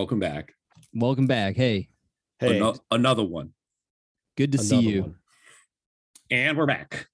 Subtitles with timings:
[0.00, 0.54] welcome back.
[0.94, 1.56] Welcome back.
[1.56, 1.88] Hey,
[2.38, 3.52] Hey, Ano- another one,
[4.34, 5.02] good to see you.
[5.02, 5.14] one.
[6.30, 7.06] and we're back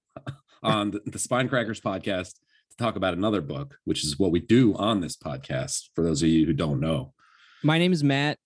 [0.62, 2.30] on the, the Spine Crackers podcast
[2.70, 5.90] to talk about another book, which is what we do on this podcast.
[5.94, 7.12] For those of you who don't know,
[7.62, 8.38] My name is Matt.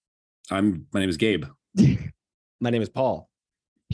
[0.50, 1.44] I'm my name is Gabe.
[2.60, 3.30] My name is Paul.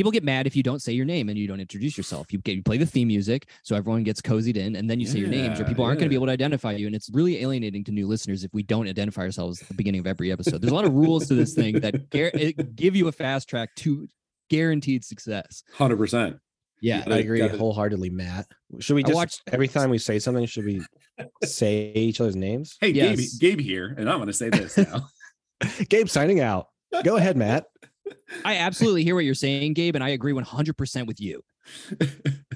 [0.00, 2.32] People get mad if you don't say your name and you don't introduce yourself.
[2.32, 5.06] You, get, you play the theme music, so everyone gets cozied in, and then you
[5.06, 6.86] say your names, or Yeah, people aren't going to be able to identify you.
[6.86, 10.00] And it's really alienating to new listeners if we don't identify ourselves at the beginning
[10.00, 10.62] of every episode.
[10.62, 12.30] There's a lot of rules to this thing that gar-
[12.74, 14.08] give you a fast track to
[14.48, 15.64] guaranteed success.
[15.74, 16.38] Hundred percent.
[16.80, 18.46] Yeah, Gotta- I agree gotta- wholeheartedly, Matt.
[18.78, 20.80] Should we I just watched- every time we say something, should we
[21.44, 22.78] say each other's names?
[22.80, 23.34] Hey, Yes.
[23.36, 25.08] Gabe, Gabe here, and I'm going to say this now.
[25.90, 26.68] Gabe signing out.
[27.04, 27.66] Go ahead, Matt.
[28.44, 31.42] I absolutely hear what you're saying, Gabe, and I agree 100% with you.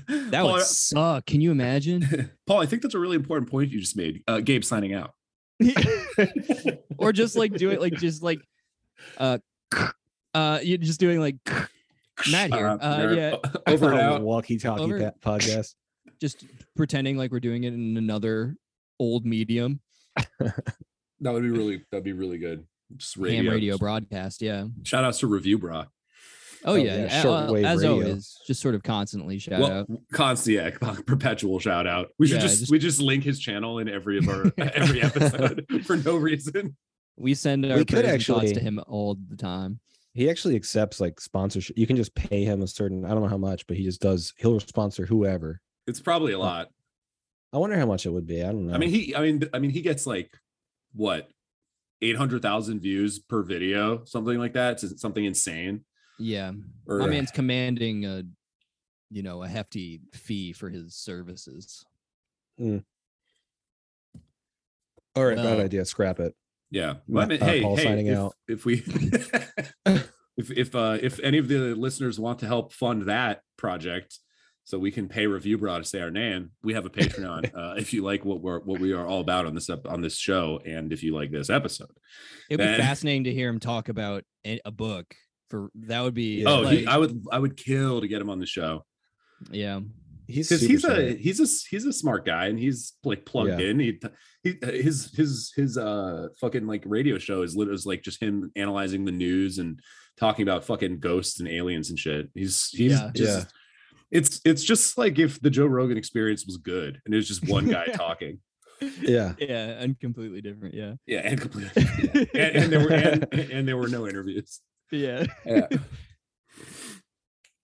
[0.07, 1.25] That Paul, would suck.
[1.25, 2.31] Can you imagine?
[2.47, 4.23] Paul, I think that's a really important point you just made.
[4.29, 5.15] Uh, Gabe signing out.
[6.99, 8.39] or just like do it like just like
[9.17, 9.39] uh
[10.35, 11.37] uh you're just doing like
[12.31, 12.67] Matt here.
[12.69, 13.37] Uh, Uh, yeah.
[13.67, 14.21] Over and out.
[14.23, 15.75] Walkie-talkie Over- pa- podcast.
[16.21, 16.45] just
[16.77, 18.57] pretending like we're doing it in another
[18.99, 19.81] old medium
[21.21, 22.67] That would be really that'd be really good.
[22.97, 23.43] Just radio.
[23.45, 25.87] ham radio broadcast yeah Shout outs to Review Brah.
[26.65, 27.93] oh, Oh, yeah, yeah, uh, shortwave as radio.
[27.93, 30.71] always just sort of constantly shout well, out constant, yeah,
[31.07, 32.09] perpetual shout out.
[32.19, 35.03] We should Yeah, just, just- we just link his channel in every of our every
[35.03, 36.77] episode for no reason.
[37.17, 39.81] we send our We could prayers and thoughts to him all the time
[40.15, 41.77] He actually accepts like sponsorship.
[41.77, 44.01] You can just pay him a certain, I don't know how much, but he just
[44.01, 45.61] does, he'll sponsor whoever.
[45.87, 46.69] It's probably a lot.
[47.53, 48.43] I wonder how much it would be.
[48.43, 48.75] I don't know.
[48.75, 50.31] I mean, he, I mean, I mean, he gets like
[50.95, 51.29] what
[52.05, 54.83] eight hundred thousand views per video, something like that.
[54.83, 55.85] It's something insane.
[56.19, 56.53] yeah
[56.87, 58.23] Or my man's commanding a
[59.11, 61.85] you know a hefty fee for his services
[65.17, 65.85] all right, bad idea.
[65.85, 66.35] Scrap it.
[66.71, 66.95] Yeah.
[67.07, 68.35] Well, I mean, uh, hey, Paul hey, signing if, out.
[68.49, 68.75] if we
[70.37, 74.19] if if uh if any of the listeners want to help fund that project
[74.65, 77.75] so we can pay review brah to say our name we have a patreon uh
[77.77, 80.17] if you like what we're what we are all about on this ep- on this
[80.17, 81.91] show and if you like this episode
[82.51, 82.79] it'd be Man.
[82.81, 85.15] fascinating to hear him talk about a, a book
[85.51, 88.31] for that would be oh like, he, i would i would kill to get him
[88.31, 88.85] on the show
[89.51, 89.81] yeah
[90.27, 91.19] He's because super he's a smart.
[91.21, 93.67] he's a he's a smart guy and he's like plugged Yeah.
[93.67, 94.01] in he,
[94.43, 99.05] he his his his uh fucking like radio show is literally like just him analyzing
[99.05, 99.81] the news and
[100.19, 103.11] talking about fucking ghosts and aliens and shit he's he's Yeah.
[103.15, 103.45] just Yeah.
[104.15, 107.47] It's it's just like if the joe rogan experience was good and it was just
[107.49, 108.39] one guy talking
[109.03, 109.35] yeah.
[109.39, 111.71] yeah and completely different yeah yeah and completely
[112.35, 114.61] and, and there were and, and there were no interviews
[114.93, 115.67] yeah yeah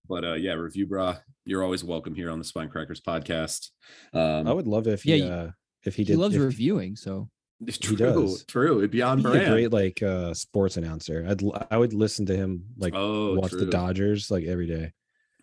[0.09, 3.69] but uh yeah review brah you're always welcome here on the spine crackers podcast
[4.12, 5.50] um I would love if Yeah, he, you- uh,
[5.85, 6.14] if he did.
[6.14, 7.29] he loves if reviewing so
[7.67, 8.44] it's he true does.
[8.46, 11.25] true it'd be on He'd be a brand great like uh sports announcer.
[11.29, 13.67] I'd l- I would listen to him like oh watch the.
[13.67, 14.93] Dodgers like every day.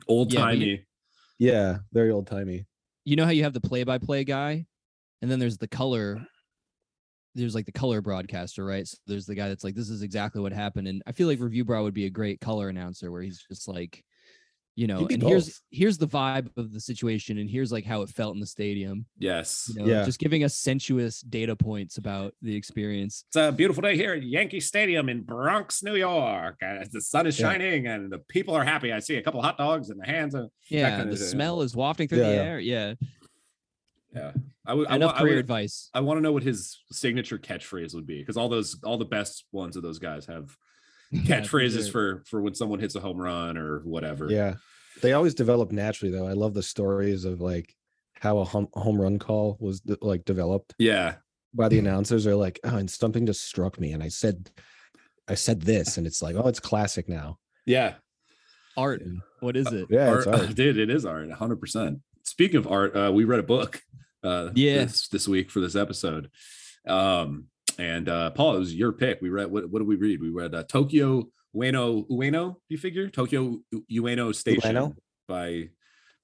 [0.07, 0.77] old Yeah, timey Yeah,
[1.93, 2.65] very old timey.
[3.05, 4.65] you know how you have the play-by-play guy
[5.21, 6.19] and then there's the color
[7.35, 10.41] there's like the color broadcaster right so there's the guy that's like this is exactly
[10.41, 13.21] what happened and i feel like review brah would be a great color announcer where
[13.21, 14.03] he's just like
[14.77, 15.61] you know and here's both.
[15.71, 19.05] here's the vibe of the situation and here's like how it felt in the stadium
[19.17, 20.03] yes you know Yeah.
[20.05, 24.21] just giving us sensuous data points about the experience It's a beautiful day here at
[24.21, 26.57] Yankee Stadium in Bronx, New York.
[26.61, 27.49] And the sun is Yeah.
[27.49, 28.93] shining and the people are happy.
[28.93, 31.27] I see a couple hot dogs in the hands of yeah kinda the thing.
[31.27, 32.41] smell is wafting through Yeah, the yeah.
[32.43, 32.93] air yeah
[34.15, 34.31] yeah.
[34.65, 36.79] I would I, enough wa- I career would, advice I want to know what his
[36.91, 40.45] signature catchphrase would be because all those all the best ones of those guys have
[40.45, 40.57] Yeah, for
[41.13, 41.91] catchphrases sure.
[41.91, 44.27] for for when someone hits a home run or whatever.
[44.29, 44.55] Yeah,
[45.01, 46.27] they always develop naturally though.
[46.27, 47.73] I love the stories of like
[48.19, 51.15] how a home, home run call was de- like developed Yeah.
[51.53, 52.25] by the announcers.
[52.27, 54.49] Are like, oh, and something just struck me, and I said,
[55.27, 57.37] I said this, and it's like, oh, it's classic now.
[57.65, 57.95] Yeah.
[58.75, 59.19] art Yeah.
[59.39, 60.55] what is it Yeah, Art- it's art.
[60.55, 61.99] dude, it is art 100%.
[62.23, 63.81] speaking of art, uh, we read a book.
[64.23, 64.85] Uh, Yeah.
[64.85, 66.29] this, this week for this episode.
[66.87, 69.21] Um, and uh, Paul, it was your pick.
[69.21, 69.69] We read what?
[69.69, 70.21] What did we read?
[70.21, 72.53] We read uh, Tokyo Ueno Ueno.
[72.53, 73.59] Do you figure Tokyo
[73.91, 74.95] Ueno Station Ueno?
[75.27, 75.69] by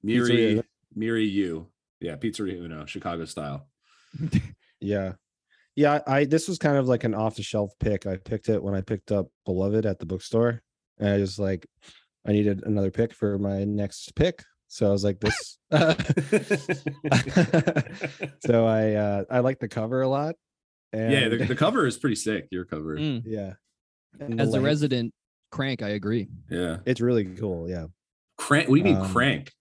[0.01, 0.61] Miri.
[0.95, 1.67] Miri Yu.
[1.99, 3.67] Yeah, Pizzeria Uno, Chicago style.
[4.79, 5.13] Yeah.
[5.75, 8.05] Yeah, I I- this was kind of like an off the shelf pick.
[8.05, 10.61] I picked it when I picked up Beloved at the bookstore.
[10.99, 11.65] And I was like,
[12.27, 14.43] I needed another pick for my next pick.
[14.67, 15.57] So I was like, this
[18.45, 20.35] so I uh I like the cover a lot.
[20.93, 22.47] And yeah, the, the cover is pretty sick.
[22.51, 22.95] Your cover.
[22.97, 23.23] Mm.
[23.25, 23.53] yeah.
[24.19, 25.11] And the As a resident
[25.51, 26.27] crank, I agree.
[26.49, 26.77] Yeah.
[26.85, 27.67] it's really cool.
[27.69, 27.87] Yeah.
[28.37, 28.69] Crank.
[28.69, 29.51] What do you mean Um, crank?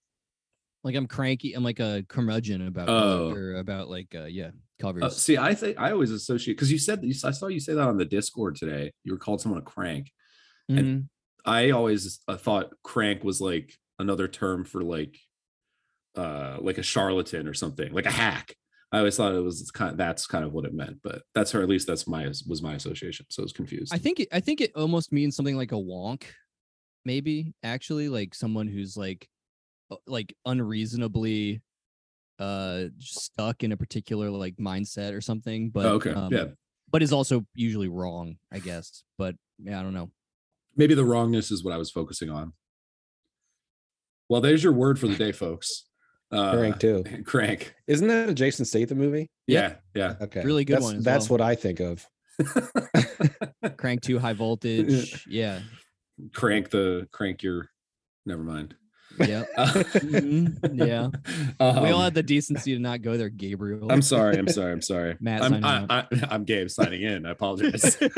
[0.83, 1.53] Like I'm cranky.
[1.53, 3.31] I'm like a curmudgeon about Oh.
[3.31, 4.51] or about like uh yeah
[4.81, 5.03] covers.
[5.03, 7.73] Uh, see, I think I always associate because you said you, I saw you say
[7.73, 8.91] that on the Discord today.
[9.03, 10.11] You were called someone a crank.
[10.69, 11.07] and- Mhm.
[11.45, 15.17] I always uh, thought crank was like another term for like
[16.15, 18.55] uh like a charlatan or something, like a hack.
[18.93, 21.55] I always thought it was kind of, that's kind of what it meant, but that's
[21.55, 23.25] or at least that's my was my association.
[23.29, 23.91] So I was confused.
[23.93, 26.25] I think it, I think it almost means something like a wonk,
[27.03, 29.27] maybe actually like someone who's like
[29.89, 31.61] uh, like unreasonably
[32.39, 35.71] uh stuck in a particular like mindset or something.
[35.71, 36.45] But Oh, okay, um, yeah,
[36.91, 39.03] but is also usually wrong, I guess.
[39.17, 40.11] But yeah, I don't know.
[40.75, 42.53] maybe the wrongness is what I was focusing on.
[44.29, 45.85] Well, there's your word for the day, folks.
[46.33, 47.03] Uh, Crank too.
[47.25, 47.73] Crank.
[47.87, 49.29] Isn't that a Jason Statham movie?
[49.47, 50.15] Yeah, yeah.
[50.21, 50.43] Okay.
[50.43, 51.39] Really good that's, one That's well.
[51.39, 52.07] what I think of.
[53.77, 55.25] Crank too high voltage.
[55.29, 55.59] Yeah.
[56.33, 57.69] crank the crank your.
[58.25, 58.75] Never mind.
[59.19, 59.43] Yeah.
[59.55, 61.07] Mhm, yeah.
[61.59, 63.91] we all Um, had the decency to not go there, Gabriel.
[63.91, 64.37] I'm sorry.
[64.37, 64.71] I'm sorry.
[64.71, 65.17] I'm sorry.
[65.19, 67.25] Matt I'm, signing I, I, I'm Gabe signing in.
[67.27, 67.95] I apologize.
[68.01, 68.09] All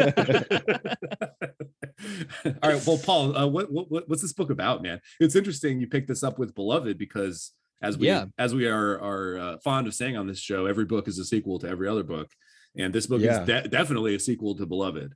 [2.72, 2.86] right.
[2.86, 5.02] Well, Paul, uh, what, what what- what's this book about, man?
[5.20, 7.52] It's interesting you picked this up with Beloved because
[7.86, 8.26] as we Yeah.
[8.38, 11.26] as we are are uh, fond of saying on this show, every book is a
[11.26, 12.30] sequel to every other book,
[12.76, 13.42] and this book Yeah.
[13.42, 15.14] is de- definitely a sequel to Beloved.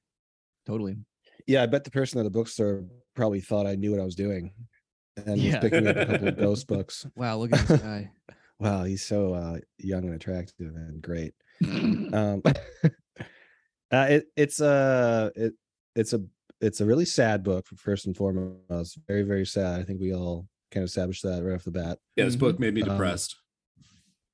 [0.66, 0.98] totally.
[1.48, 2.86] Yeah, I bet the person at the bookstore
[3.16, 4.54] probably thought I knew what I was doing
[5.26, 5.54] and Yeah.
[5.60, 7.06] was picking up a couple of ghost books.
[7.16, 8.12] Wow, look at this guy.
[8.60, 11.34] Wow, he's so uh, young and attractive and great.
[12.14, 12.42] Um,
[13.92, 15.54] uh, it it's a it
[15.96, 16.22] it's a
[16.62, 18.98] it's a really sad book first and foremost.
[19.08, 19.80] Very very sad.
[19.80, 22.00] I think we all can establish that right off the bat.
[22.16, 22.60] Yeah, this book Mhm.
[22.60, 23.36] made me Um, depressed.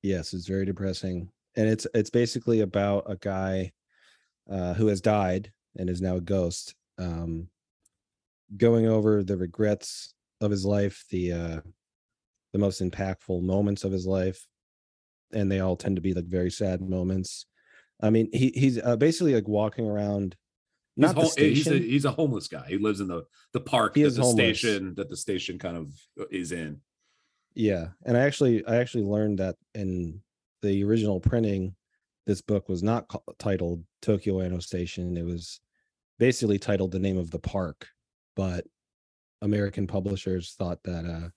[0.02, 3.72] Yes, it's very depressing, and it's it's basically about a guy
[4.48, 7.48] uh, who has died and is now a ghost, um,
[8.56, 11.60] going over the regrets of his life, the uh,
[12.52, 14.46] the most impactful moments of his life,
[15.32, 17.46] and they all tend to be like very sad moments.
[18.00, 20.36] I mean, he he's uh, basically like walking around,
[20.96, 22.64] He's, not the hom- eh, he's, a, he's a homeless guy.
[22.68, 24.58] He lives in the the park He that the homeless.
[24.60, 26.80] station that the station kind of uh, is in.
[27.54, 30.20] Yeah, and I actually I actually learned that in
[30.62, 31.74] the original printing,
[32.26, 35.16] this book was not titled Tokyo Ueno Station.
[35.16, 35.60] It was
[36.18, 37.88] basically titled the name of the park,
[38.34, 38.64] but
[39.42, 41.28] American publishers thought that uh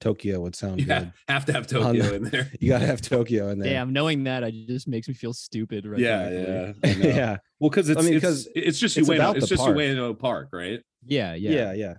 [0.00, 1.12] Tokyo would sound Yeah, good.
[1.28, 2.50] have to have On Tokyo the- in there.
[2.60, 3.72] You gotta have Tokyo in there.
[3.72, 5.86] Damn, knowing that, I just makes me feel stupid.
[5.86, 6.74] Right yeah, there.
[6.84, 9.14] yeah, yeah, Well, because it's I mean, it's, 'cause it's just it's Ueno.
[9.16, 9.76] about It's the just park.
[9.76, 10.80] Ueno Park, right?
[11.06, 11.94] yeah, yeah, yeah, yeah.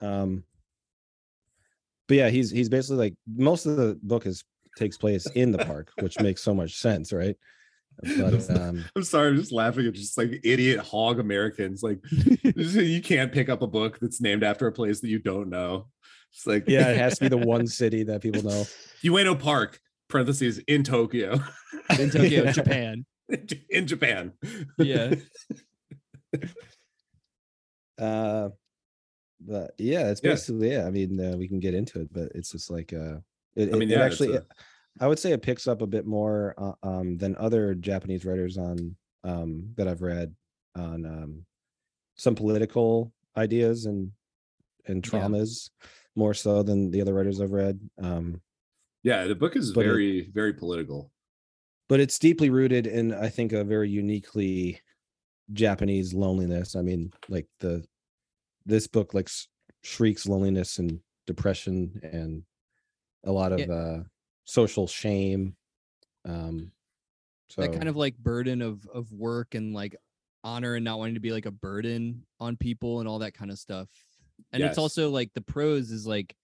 [0.00, 0.44] Um,
[2.08, 4.44] but yeah, he's he's basically like most of the book is
[4.76, 7.36] takes place in the park, which makes so much sense, right?
[8.16, 11.82] But um, I'm sorry, I'm just laughing at just like idiot hog Americans.
[11.82, 11.98] Like
[12.54, 15.88] you can't pick up a book that's named after a place that you don't know.
[16.32, 18.64] It's like yeah, it has to be the one city that people know.
[19.04, 21.38] Ueno Park parentheses in Tokyo,
[21.98, 22.52] In Tokyo, Yeah.
[22.60, 23.04] Japan.
[23.70, 24.32] in Japan.
[24.78, 25.14] Yeah.
[27.98, 28.50] Uh,
[29.40, 30.86] but yeah, it's basically yeah.
[30.86, 33.16] I mean, uh, we can get into it, but it's just like uh,
[33.56, 34.46] it, I mean, it, it yeah, actually, it's
[35.00, 38.58] I would say it picks up a bit more uh, um than other Japanese writers
[38.58, 40.34] on um that I've read
[40.76, 41.44] on um
[42.16, 44.10] some political ideas and
[44.86, 45.44] and Yeah.
[46.18, 47.78] Traumas more so than the other writers I've read.
[48.00, 48.40] Um,
[49.02, 51.12] yeah, the book is But it- very, very political.
[51.88, 54.80] but it's deeply rooted in I think a very uniquely
[55.52, 56.76] Japanese loneliness.
[56.76, 57.84] I mean, like the
[58.66, 59.30] this book like
[59.82, 62.44] shrieks loneliness and depression and
[63.24, 63.72] a lot of Yeah.
[63.72, 64.04] uh
[64.44, 65.56] social shame.
[66.26, 66.72] Um
[67.48, 69.96] so that kind of like burden of of work and like
[70.44, 73.50] honor and not wanting to be like a burden on people and all that kind
[73.50, 73.88] of stuff.
[74.52, 74.70] And Yes.
[74.70, 76.34] it's also like the prose is like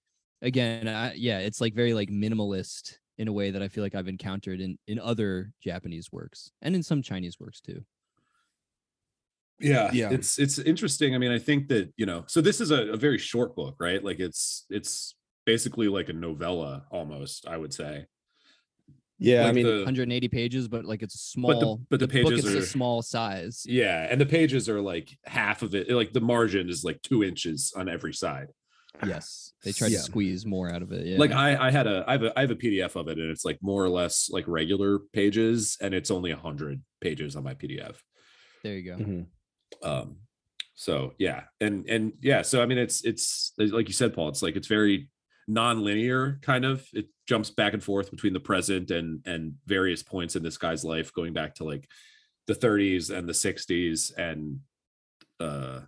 [0.43, 3.95] again, I, yeah, it's like very like minimalist in a way that I feel like
[3.95, 7.85] I've encountered in in other Japanese works and in some Chinese works too.
[9.61, 10.11] yeah Yeah.
[10.11, 12.97] it's it's interesting i mean i think that you know so this is a, a
[12.97, 15.15] very short book right like it's it's
[15.47, 18.07] basically like a novella almost, I would say.
[19.19, 21.81] Yeah, I mean, the- 180 pages, but like it's small.
[21.89, 23.65] but the book pages is are- a small size.
[23.67, 25.89] Yeah, and the pages are like half of it.
[25.91, 28.49] Like the margin is like two inches on every side.
[29.05, 29.99] Yes, they try Yeah.
[29.99, 31.05] to squeeze more out of it.
[31.07, 33.19] Yeah, Like I, I had a, I have a, I have a PDF of it,
[33.19, 37.43] and it's like more or less like regular pages, and it's only hundred pages on
[37.45, 37.97] my PDF.
[38.63, 38.97] there you go.
[38.97, 39.27] mhm.
[39.83, 40.17] um
[40.77, 44.43] so yeah and and yeah so i mean it's it's like you said paul it's
[44.43, 45.09] like it's very
[45.47, 50.37] non-linear kind of it jumps back and forth between the present and and various points
[50.37, 51.89] in this guy's life going back to like
[52.47, 54.61] the 30s and the 60s and
[55.41, 55.81] uh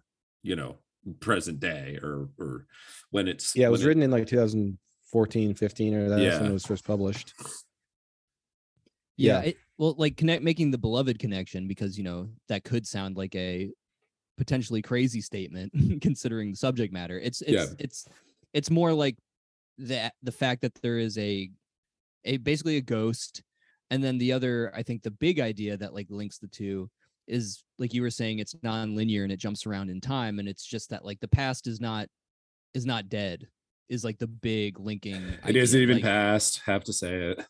[0.43, 0.77] you know
[1.21, 2.67] present day or or
[3.11, 6.67] when it's yeah, it was written in like 2014, 15, or that's when it was
[6.67, 7.33] first published.
[9.17, 9.49] Yeah, Yeah.
[9.49, 13.35] It, well, like connect making the beloved connection because you know that could sound like
[13.35, 13.71] a
[14.37, 15.73] potentially crazy statement
[16.03, 17.19] considering the subject matter.
[17.19, 17.67] It's it's Yeah.
[17.79, 18.09] it's
[18.53, 19.17] it's more like
[19.79, 21.51] the the fact that there is a
[22.25, 23.43] a basically a ghost,
[23.91, 26.91] and then the other I think the big idea that like links the two
[27.29, 30.65] is like you were saying it's non-linear and it jumps around in time and it's
[30.65, 32.07] just that like the past is not
[32.73, 33.49] is not dead
[33.89, 36.63] is like the big linking it isn't even like- past.
[36.67, 37.45] Have to say it.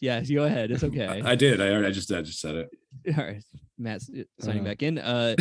[0.00, 0.70] Yeah go ahead.
[0.70, 1.06] It's okay.
[1.06, 1.60] I, I did.
[1.60, 2.68] I, already- I just i just said it.
[3.18, 3.42] All right,
[3.78, 4.98] Matt's uh, signing Uh, back in.
[4.98, 5.36] Uh,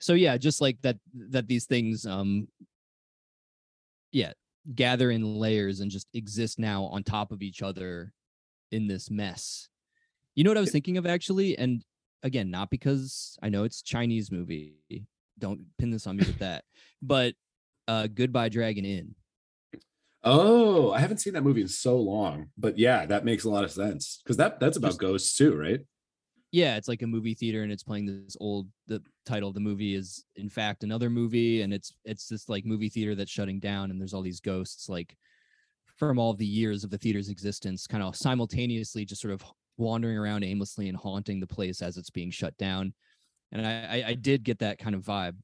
[0.00, 0.96] so yeah, just like that,
[1.30, 2.48] that these things, um,
[4.14, 4.32] yeah,
[4.74, 8.12] gather in layers and just exist now on top of each other
[8.70, 9.68] in this mess.
[10.34, 11.84] You know what I was thinking of actually, and
[12.22, 14.76] again, not because I know it's Chinese movie.
[15.38, 16.64] Don't pin this on me with that,
[17.02, 17.34] but
[17.88, 19.14] uh, Goodbye Dragon Inn.
[20.22, 23.64] Oh, I haven't seen that movie in so long, but yeah, that makes a lot
[23.64, 25.80] of sense because that that's about Just- ghosts too, right?
[26.54, 29.60] Yeah, it's like a movie theater and it's playing this old the title of the
[29.60, 33.58] movie is in fact another movie and it's it's this like movie theater that's shutting
[33.58, 35.16] down and there's all these ghosts like
[35.96, 39.42] from all the years of the theater's existence kind of simultaneously just sort of
[39.78, 42.94] wandering around aimlessly and haunting the place as it's being shut down
[43.50, 45.34] and I I, I did get that kind of vibe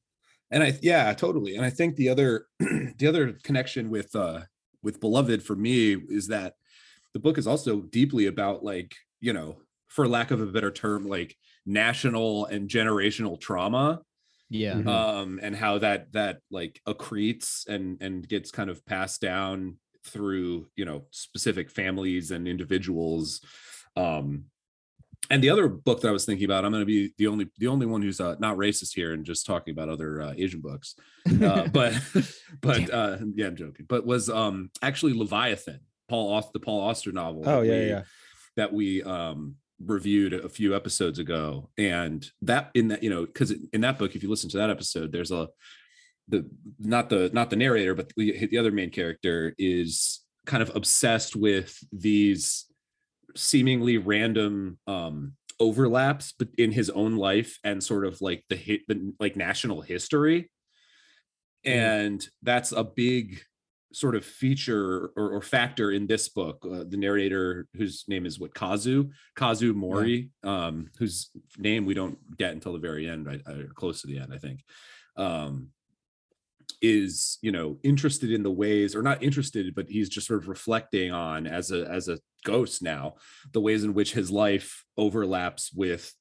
[0.49, 1.57] And I yeah, totally.
[1.57, 4.41] And I think the other the other connection with uh
[4.81, 6.53] with Beloved for me is that
[7.13, 9.57] the book is also deeply about like, you know,
[9.91, 14.01] for lack of a better term, like national and generational trauma.
[14.49, 14.87] yeah Mhm.
[14.87, 20.67] um and how that that like accretes and and gets kind of passed down through
[20.75, 23.39] you know specific families and individuals
[23.95, 24.45] um
[25.29, 27.47] and the other book that i was thinking about i'm going to be the only
[27.59, 30.59] the only one who's uh, not racist here and just talking about other uh, asian
[30.59, 30.95] books
[31.41, 31.93] uh, but
[32.67, 35.79] but uh yeah i'm joking but was um actually leviathan
[36.09, 38.03] paul Auster, the paul auster novel oh that yeah, we- yeah.
[38.57, 43.51] that we um reviewed a few episodes ago and that in that you know because
[43.73, 45.47] in that book if you listen to that episode there's a
[46.27, 50.75] the not the not the narrator but the, the other main character is kind of
[50.75, 52.65] obsessed with these
[53.35, 58.81] seemingly random um overlaps but in his own life and sort of like the hit
[58.87, 60.49] the like national history
[61.65, 61.71] Mm.
[61.71, 63.41] and that's a big
[63.93, 68.39] sort of feature or, or factor in this book uh, the narrator whose name is
[68.39, 69.09] what kazu?
[69.35, 74.01] Kazu mori um whose name we don't get until the very end right uh, close
[74.01, 74.63] to the end i think
[75.17, 75.69] um
[76.81, 80.47] is you know interested in the ways or not interested but he's just sort of
[80.47, 83.13] reflecting on as a as a ghost now
[83.53, 86.13] the ways in which his life overlaps with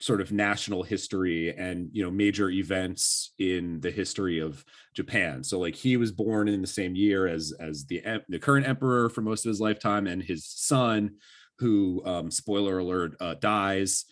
[0.00, 4.64] sort of national history and you know major events in the history of
[4.94, 5.42] Japan.
[5.42, 9.08] So like he was born in the same year as as the the current emperor
[9.08, 11.16] for most of his lifetime, and his son,
[11.58, 14.04] who um, spoiler alert uh, dies,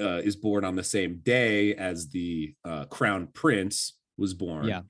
[0.00, 4.66] uh, is born on the same day as the uh, crown prince was born.
[4.66, 4.82] Yeah.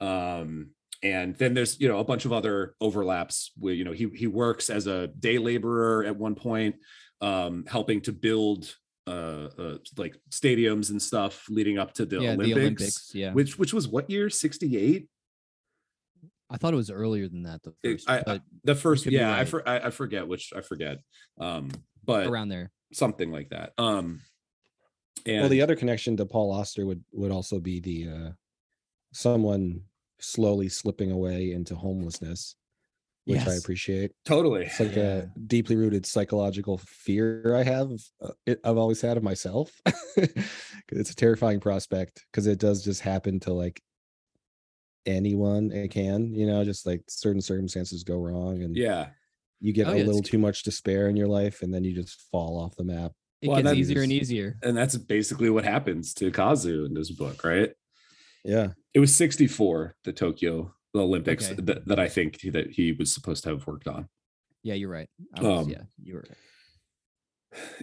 [0.00, 0.70] Um,
[1.02, 4.26] and then there's you know a bunch of other overlaps where you know he he
[4.26, 6.76] works as a day laborer at one point,
[7.20, 12.32] um, helping to build uh, uh like stadiums and stuff leading up to the yeah
[12.32, 13.32] Olympics, the olympics yeah.
[13.32, 14.30] which which was what year?
[14.30, 15.08] 68
[16.50, 19.10] i thought it was earlier than that the first I, I- but the first could
[19.10, 20.98] be yeah I, for, I I forget which I forget
[21.40, 21.70] um
[22.04, 22.70] but around there.
[22.92, 24.20] something like that um
[25.26, 28.30] and well, the other connection to Paul Auster would would also be the uh
[29.12, 29.82] someone
[30.22, 32.56] slowly slipping away into homelessness,
[33.24, 34.12] which I appreciate.
[34.24, 35.26] totally It's like Yeah.
[35.26, 37.90] a deeply rooted psychological fear I have.
[38.20, 39.70] Uh, it, I've always had of myself.
[40.16, 43.80] it's a terrifying prospect because it does just happen to like
[45.06, 45.72] anyone.
[45.72, 49.10] It can, you know, just like certain circumstances go wrong and yeah
[49.60, 51.94] you get Oh, a yeah, little too much despair in your life and then you
[51.94, 53.12] just fall off the map.
[53.40, 56.94] it Well, gets that easier and easier and that's basically what happens to kazu in
[56.94, 57.70] this book right
[58.44, 58.72] Yeah.
[58.94, 61.60] it was 64 the tokyo the Olympics Okay.
[61.62, 64.08] that, that I think that he was supposed to have worked on.
[64.62, 65.08] Yeah, you're right.
[65.40, 66.24] Was, Um, yeah, you were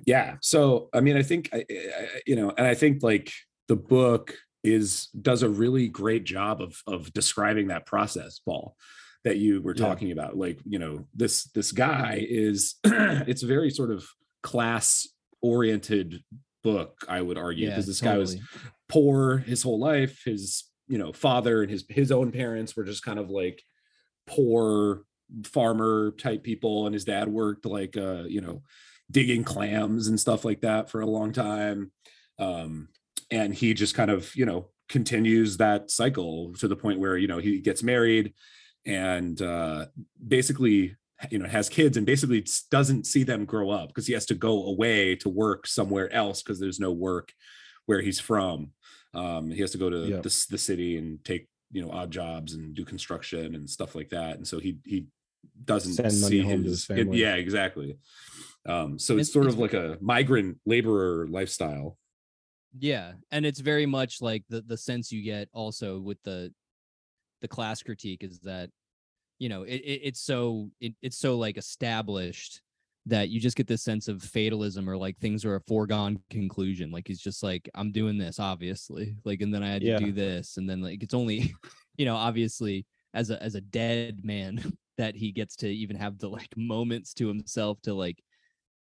[0.07, 3.31] yeah so i mean i think I, I you know and i think like
[3.67, 8.75] the book is does a really great job of of describing that process paul
[9.23, 9.85] that you were Yeah.
[9.85, 14.07] talking about like you know this this guy is it's a very sort of
[14.41, 15.07] class
[15.43, 16.23] oriented
[16.63, 18.37] book i would argue Yeah, because this guy was
[18.87, 23.05] poor his whole life his you know father and his his own parents were just
[23.05, 23.63] kind of like
[24.27, 25.03] poor
[25.45, 28.61] farmer type people and his dad worked like uh you know
[29.11, 31.91] digging clams and stuff like that for a long time.
[32.37, 32.89] Um
[33.31, 37.27] and he just kind of you know continues that cycle to the point where you
[37.27, 38.33] know he gets married
[38.85, 39.85] and uh
[40.27, 40.95] basically
[41.29, 44.35] you know has kids and basically doesn't see them grow up because he has to
[44.35, 47.33] go away to work somewhere else because there's no work
[47.85, 48.71] where he's from
[49.13, 50.23] um he has to go to Yep.
[50.23, 54.09] the, the city and take you know odd jobs and do construction and stuff like
[54.09, 55.07] that and so he he
[55.65, 57.17] doesn't Send money see home to his, his it- family.
[57.19, 57.97] yeah exactly
[58.67, 61.97] um so it's, It's- sort it's- of like a migrant laborer lifestyle
[62.79, 66.53] Yeah, and it's very much like the the sense you get also with the
[67.41, 68.69] the class critique is that
[69.39, 72.61] you know it, it it's so it, it's so like established
[73.05, 76.91] that you just get this sense of fatalism or like things are a foregone conclusion
[76.91, 80.11] like he's just like i'm doing this obviously like and then i had to do
[80.11, 81.53] this and then like it's only
[81.97, 84.61] you know obviously as a as a dead man
[84.97, 88.21] that he gets to even have the like moments to himself to like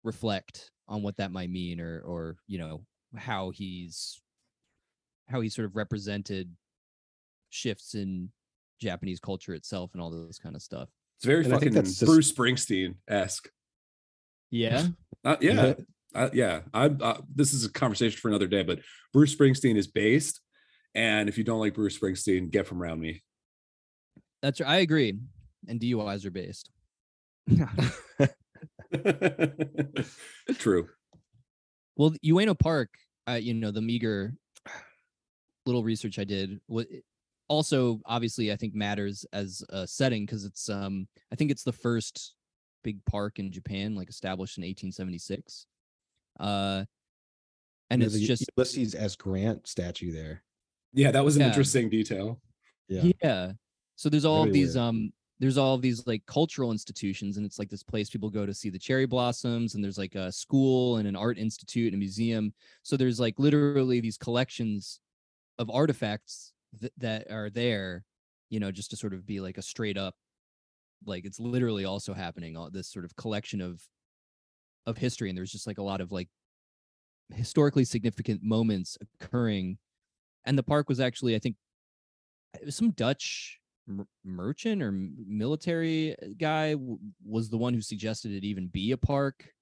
[0.04, 2.82] reflect on what that might mean or or you know
[3.16, 4.20] how he's
[5.28, 6.50] how he sort of represented
[7.50, 8.30] shifts in
[8.80, 10.88] Japanese culture itself and all this kind of stuff.
[11.16, 13.48] it's very And I think fucking that's just- bruce springsteen-esque
[14.50, 14.86] Yeah.
[15.24, 15.72] Uh, yeah,
[16.14, 16.60] uh, yeah.
[16.74, 18.80] I, uh, this is a conversation for another day, but
[19.14, 20.38] Bruce Springsteen is based,
[20.94, 23.22] and if you don't like Bruce Springsteen, get from around me.
[24.42, 25.16] That's I agree.
[25.66, 26.68] And DUIs are based.
[30.58, 30.88] True.
[31.96, 32.90] Well, Ueno Park,
[33.26, 34.34] uh, you know, the meager
[35.64, 36.84] little research I did was
[37.48, 41.72] also obviously I think matters as a setting because it's um I think it's the
[41.72, 42.34] first
[42.84, 45.66] big park in Japan, like established in 1876.
[46.38, 46.84] Uh,
[47.90, 49.16] and There's it's a just Ulysses S.
[49.16, 50.42] Grant statue there.
[50.92, 51.48] Yeah, that was an Yeah.
[51.48, 52.40] interesting detail.
[52.88, 53.10] Yeah.
[53.22, 53.52] yeah.
[53.96, 54.84] So there's all of Very these weird.
[54.88, 58.46] um there's all of these like cultural institutions and it's like this place people go
[58.46, 61.94] to see the cherry blossoms and there's like a school and an art institute and
[61.94, 62.54] a museum.
[62.82, 65.00] So there's like literally these collections
[65.58, 68.04] of artifacts th- that are there,
[68.48, 70.14] you know, just to sort of be like a straight up
[71.06, 73.82] like it's literally also happening all this sort of collection of
[74.86, 76.28] of history and there's just like a lot of like
[77.32, 79.78] historically significant moments occurring
[80.44, 81.56] and the park was actually i think
[82.60, 87.80] it was some Dutch mer- merchant or military uh, guy w- was the one who
[87.80, 89.52] suggested it even be a park.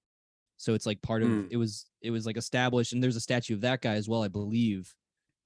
[0.58, 1.46] So it's like part of Hmm.
[1.50, 4.22] it was it was like established, and there's a statue of that guy as well,
[4.22, 4.94] I believe,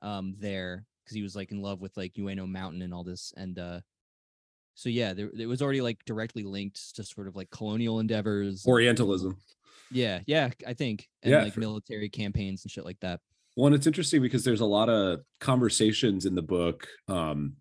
[0.02, 3.32] um, there because he was like in love with like Ueno Mountain and all this,
[3.36, 3.80] and uh,
[4.76, 8.64] so yeah, there it was already like directly linked to sort of like colonial endeavors.
[8.66, 9.36] Orientalism.
[9.90, 13.20] yeah, yeah, I think, and Yeah, like for- military campaigns and shit like that.
[13.56, 17.54] Well, and it's interesting because there's a lot of conversations in the book, um,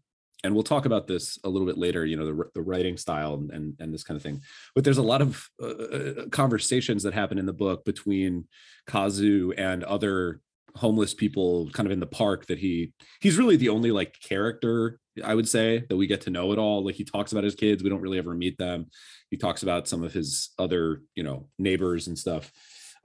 [0.44, 2.06] and we'll talk about this a little bit later.
[2.06, 4.42] You know, the, the writing style and, and and this kind of thing.
[4.76, 8.48] But there's a lot of uh, uh, conversations that happen in the book between
[8.88, 10.42] Kazu and other
[10.76, 12.46] homeless people, kind of in the park.
[12.48, 16.30] That he he's really the only like character I would say that we get to
[16.30, 16.84] know at all.
[16.86, 18.88] Like he talks about his kids, we don't really ever meet them.
[19.32, 22.52] He talks about some of his other you know neighbors and stuff.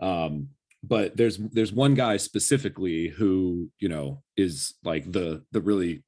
[0.00, 0.48] Um,
[0.82, 6.02] but there's there's one guy specifically who you know is like the the really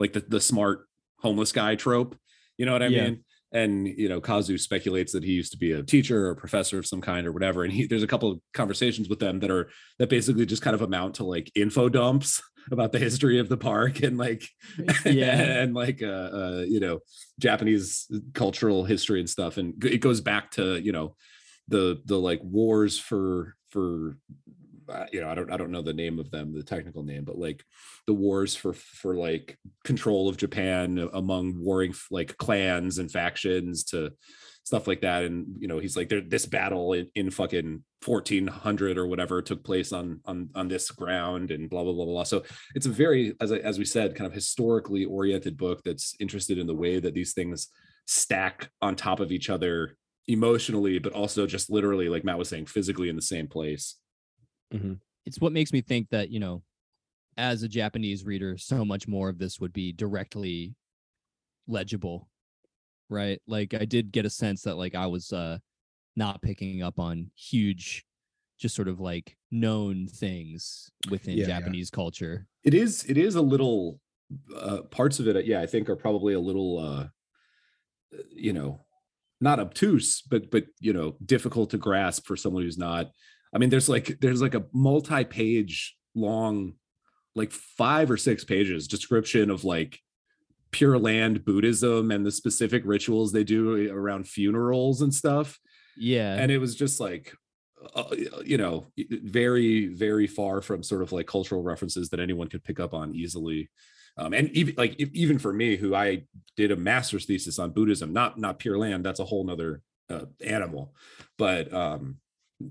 [0.00, 0.86] like the, the smart
[1.20, 2.16] homeless guy trope
[2.58, 3.04] you know what i Yeah.
[3.04, 6.36] mean and you know kazu speculates that he used to be a teacher or a
[6.36, 9.40] professor of some kind or whatever and he there's a couple of conversations with them
[9.40, 13.38] that are that basically just kind of amount to like info dumps about the history
[13.38, 14.48] of the park and like
[15.04, 15.60] Yeah.
[15.62, 16.98] and like uh, uh you know
[17.38, 21.14] japanese cultural history and stuff and it goes back to you know
[21.68, 24.16] the the like wars for for
[25.12, 27.38] you know i don't i don't know the name of them the technical name but
[27.38, 27.64] like
[28.06, 34.10] the wars for for like control of japan among warring like clans and factions to
[34.66, 35.22] stuff like that.
[35.22, 39.92] And you know he's like this battle in, in fucking 1400 or whatever took place
[39.92, 42.24] on on on this ground and blah blah blah blah.
[42.24, 42.42] So
[42.74, 46.58] it's a very as I, as we said kind of historically oriented book that's interested
[46.58, 47.68] in the way that these things
[48.06, 49.96] stack on top of each other
[50.28, 53.96] emotionally but also just literally like matt was saying physically in the same place
[55.24, 56.62] it's what makes me think that you know
[57.36, 60.74] as a japanese reader so much more of this would be directly
[61.68, 62.28] legible,
[63.10, 63.40] right?
[63.46, 65.58] Like I did get a sense that like I was uh
[66.14, 68.04] not picking up on huge
[68.58, 71.58] just sort of like known things within Yeah, yeah.
[71.58, 72.46] Japanese culture.
[72.64, 74.00] it is it is a little
[74.56, 77.06] uh parts of it yeah i think are probably a little uh
[78.30, 78.80] you know
[79.40, 83.10] not obtuse but but you know difficult to grasp for someone who's not
[83.54, 86.74] i mean there's like there's like a multi-page long
[87.34, 90.00] like five or six pages description of like
[90.72, 95.58] pure land buddhism and the specific rituals they do around funerals and stuff.
[95.96, 96.34] Yeah.
[96.34, 97.34] and it was just like
[97.94, 98.04] uh,
[98.44, 98.86] you know
[99.22, 103.14] very very far from sort of like cultural references that anyone could pick up on
[103.14, 103.70] easily.
[104.18, 106.22] Um, and even like even for me who i
[106.56, 110.24] did a master's thesis on buddhism not not pure land that's a whole nother uh,
[110.44, 110.94] animal.
[111.38, 112.18] But um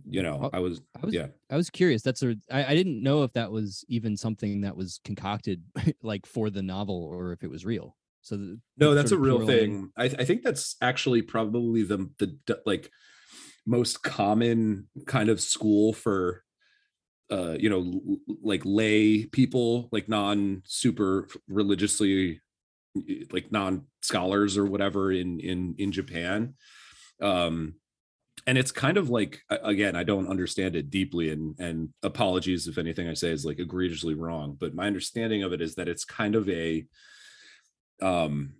[0.09, 2.01] you know i was, I was yeah I was curious.
[2.01, 5.63] That's a I, I didn't know if that was even something that was concocted
[6.01, 7.95] like for the novel or if it was real.
[8.21, 12.59] So the, no that's a real thing I, I think that's actually probably the the
[12.65, 12.89] like
[13.67, 16.43] most common kind of school for
[17.29, 22.41] uh you know like lay people like non super religiously
[23.31, 26.55] like non scholars or whatever in in in japan
[27.21, 27.75] um
[28.47, 32.77] and it's kind of like again i don't understand it deeply and and apologies if
[32.77, 36.05] anything i say is like egregiously wrong but my understanding of it is that it's
[36.05, 36.85] kind of a
[38.01, 38.53] um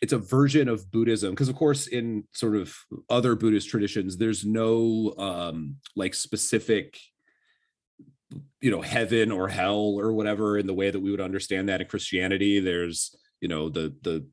[0.00, 2.74] it's a version of buddhism because of course in sort of
[3.10, 6.98] other buddhist traditions there's no um like specific
[8.60, 11.80] you know heaven or hell or whatever in the way that we would understand that
[11.80, 12.60] in christianity.
[12.60, 14.26] There's you know the the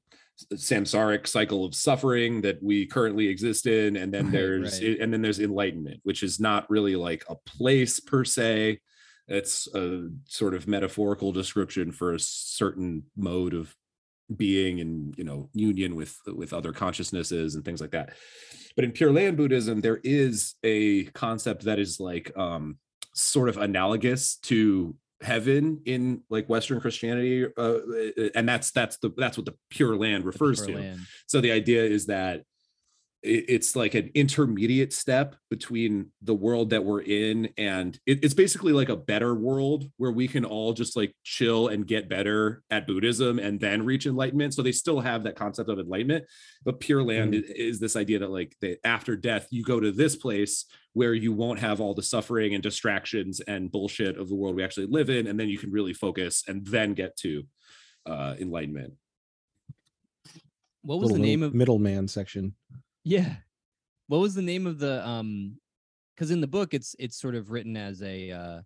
[0.54, 5.00] samsaric cycle of suffering that we currently exist in and then there's right.
[5.00, 8.80] and then there's enlightenment which is not really like a place per se
[9.28, 13.76] it's a sort of metaphorical description for a certain mode of
[14.36, 18.13] being and you know union with with other consciousnesses and things like that
[18.76, 22.78] but in pure land buddhism there is a concept that is like um
[23.13, 27.78] sort of analogous to heaven in like western christianity uh,
[28.36, 30.99] and that's that's the that's what the pure land the refers Pure to Land.
[31.25, 32.43] so the idea is that
[33.27, 38.71] it's like an intermediate step between the world that we're in and it- it's basically
[38.71, 42.85] like a better world where we can all just like chill and get better at
[42.85, 44.53] buddhism and then reach enlightenment.
[44.53, 46.25] So they still have that concept of enlightenment
[46.63, 49.91] but pure land i- is this idea that like that after death you go to
[49.91, 54.35] this place where you won't have all the suffering and distractions and bullshit of the
[54.35, 57.43] world we actually live in and then you can really focus and then get to
[58.05, 58.93] uh enlightenment.
[60.83, 62.53] What was Little the name middle- of middleman section.
[63.05, 63.37] Yeah.
[64.07, 65.59] What was the name of the um
[66.17, 68.61] cuz in the book it's it's sort of written as a uh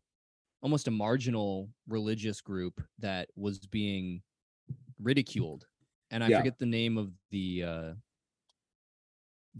[0.61, 4.23] almost a marginal religious group that was being
[4.99, 5.67] ridiculed.
[6.11, 6.31] And I Yeah.
[6.31, 7.93] forget the name of the uh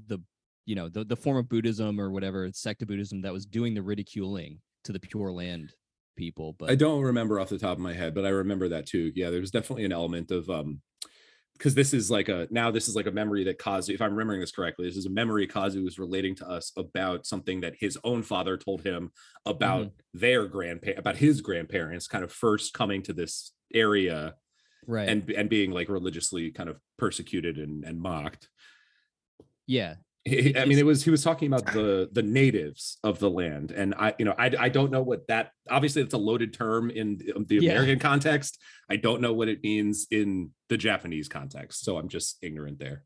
[0.07, 0.19] the
[0.65, 3.73] you know, the the form of Buddhism or whatever sect of Buddhism that was doing
[3.73, 5.75] the ridiculing to the Pure Land
[6.15, 8.85] people, but I don't remember off the top of my head, but I remember that
[8.85, 9.11] too.
[9.15, 10.81] Yeah, there was definitely an element of um
[11.59, 14.11] because this is like a now this is like a memory that Kazu, if I'm
[14.11, 17.75] remembering this correctly, this is a memory Kazu is relating to us about something that
[17.77, 19.11] his own father told him
[19.45, 20.19] about mm-hmm.
[20.19, 24.35] their grandpa about his grandparents kind of first coming to this area
[24.87, 25.09] right.
[25.09, 28.47] and and being like religiously kind of persecuted and, and mocked.
[29.67, 29.95] yeah.
[30.29, 33.71] He- I mean, it was he was talking about the the natives of the land,
[33.71, 35.51] and I, you know, I I don't know what that.
[35.69, 37.71] Obviously, it's a loaded term in um, the, Yeah.
[37.71, 38.59] American context.
[38.89, 43.03] I don't know what it means in the Japanese context, so I'm just ignorant there.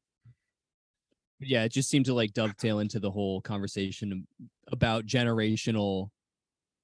[1.39, 4.27] yeah, it just seemed to like dovetail into the whole conversation
[4.71, 6.09] about generational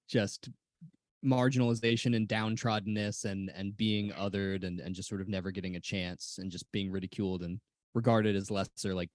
[0.09, 0.49] just
[1.23, 5.79] marginalization and downtroddenness and and being othered and and just sort of never getting a
[5.79, 7.59] chance and just being ridiculed and
[7.93, 9.09] regarded as lesser like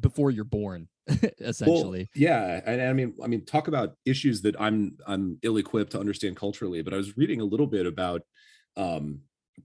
[0.00, 0.88] before you're born
[1.40, 5.92] essentially Well, yeah, and I mean, I mean, talk about issues that I'm I'm ill-equipped
[5.92, 6.82] to understand culturally.
[6.82, 8.22] But I was reading a little bit about
[8.76, 9.22] um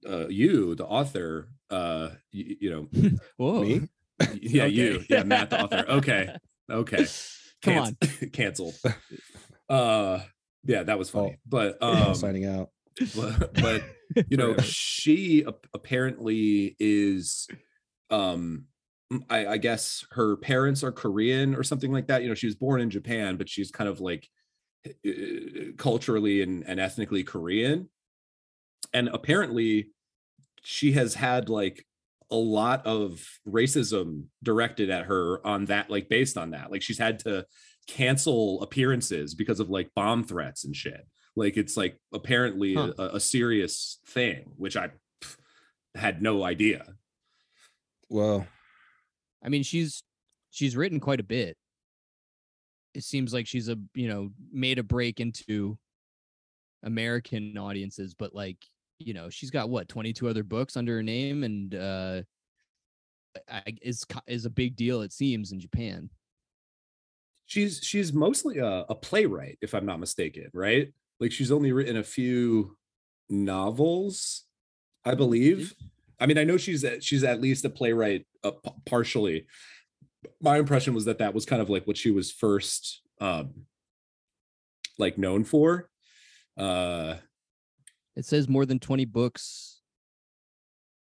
[0.07, 3.81] uh you the author uh you, you know whoa Me?
[4.33, 4.69] yeah Okay.
[4.73, 6.35] you yeah matt the author okay
[6.69, 7.05] okay
[7.61, 7.97] come on
[8.33, 8.75] canceled
[9.69, 10.19] uh
[10.65, 11.39] yeah that was funny Oh.
[11.45, 12.69] but Um, um signing out.
[13.15, 13.83] but, but
[14.29, 17.47] you know she ap- apparently is
[18.09, 18.65] um
[19.29, 22.55] I, I guess her parents are korean or something like that you know she was
[22.55, 24.27] born in japan but she's kind of like
[24.87, 25.11] uh,
[25.77, 27.89] culturally and, and ethnically korean
[28.93, 29.91] and apparently
[30.63, 31.85] she has had like
[32.31, 36.97] a lot of racism directed at her on that like based on that like she's
[36.97, 37.45] had to
[37.87, 42.93] cancel appearances because of like bomb threats and shit like it's like apparently Huh.
[42.97, 44.89] a, a serious thing which i
[45.95, 46.85] had no idea.
[48.09, 48.45] Well,
[49.45, 50.03] I mean, she's
[50.51, 51.55] she's written quite a bit.
[52.93, 55.77] It seems like she's a you know made a break into
[56.83, 58.57] American audiences, but like
[58.99, 62.21] you know she's got what 22 other books under her name and uh
[63.81, 66.09] is is a big deal it seems in Japan.
[67.45, 71.97] she's she's mostly a, a playwright if i'm not mistaken right like she's only written
[71.97, 72.77] a few
[73.29, 74.45] novels
[75.03, 75.73] i believe
[76.19, 78.51] i mean i know she's a, she's at least a playwright uh,
[78.85, 79.47] partially
[80.41, 83.65] my impression was that that was kind of like what she was first um
[84.97, 85.89] like known for
[86.57, 87.15] uh
[88.15, 89.81] It says more than 20 books.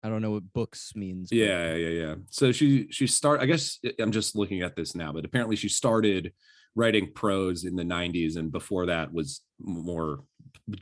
[0.03, 1.31] I don't know what books means.
[1.31, 4.95] but- yeah yeah yeah so she she start i guess i'm just looking at this
[4.95, 6.33] now but apparently she started
[6.77, 10.25] writing prose in the 90s and before that was more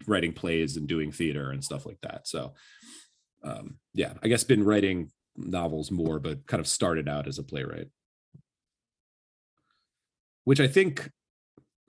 [0.09, 2.55] writing plays and doing theater and stuff like that so
[3.45, 7.43] um yeah i guess been writing novels more but kind of started out as a
[7.43, 7.89] playwright
[10.45, 11.11] which i think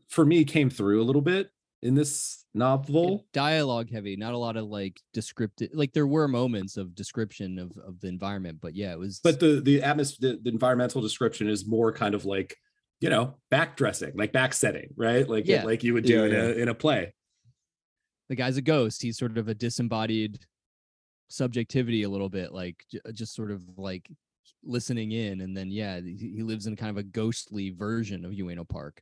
[0.09, 1.49] for me came through a little bit
[1.81, 5.71] in this novel dialogue heavy, not a lot of like descriptive.
[5.73, 9.19] Like there were moments of description of of the environment, but yeah, it was.
[9.21, 12.55] but the the atmosphere the, the environmental description is more kind of like
[13.01, 15.65] you know back dressing, like back setting, right like Yeah.
[15.65, 16.43] like you would do Yeah, in yeah.
[16.43, 17.13] a in a play
[18.29, 19.01] the guy's a ghost.
[19.01, 20.39] He's sort of a disembodied
[21.29, 24.09] subjectivity a little bit, like j- just sort of like
[24.63, 28.31] listening in, and then yeah, he he lives in kind of a ghostly version of
[28.31, 29.01] Ueno Park.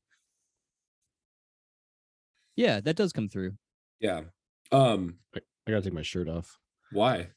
[2.56, 3.54] Yeah, that does come through.
[4.00, 4.22] yeah
[4.72, 6.58] um I gotta take my shirt off
[6.92, 7.28] why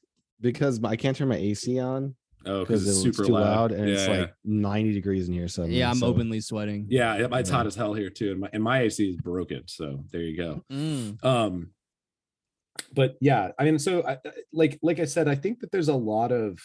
[0.40, 2.14] because I can't turn my AC on
[2.46, 5.28] oh because because it's it's super too loud, loud, and it's Yeah, like 90 degrees
[5.28, 5.48] in here.
[5.48, 6.86] So yeah, I'm openly sweating.
[6.88, 7.56] yeah yeah it's Yeah.
[7.56, 10.36] hot as hell here too and my, and my ac is broken so there you
[10.36, 11.22] go Mm.
[11.24, 11.70] um
[12.92, 14.18] but yeah i mean so I, I-
[14.52, 16.58] like like i said i think that there's a lot of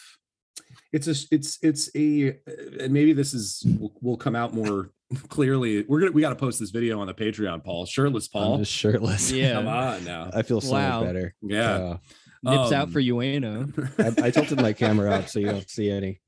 [0.91, 2.35] it's a it's it's a
[2.79, 4.89] and maybe this is will, will come out more
[5.29, 8.53] clearly we're gonna we got to post this video on the patreon paul shirtless paul
[8.55, 9.31] I'm just shirtless.
[9.31, 9.53] Yeah.
[9.53, 10.99] come on now I feel so Wow.
[10.99, 11.35] much better.
[11.41, 11.97] yeah Uh,
[12.41, 13.67] Nips out Um, for Ueno.
[14.23, 16.21] I, I tilted my camera up so you don't see any,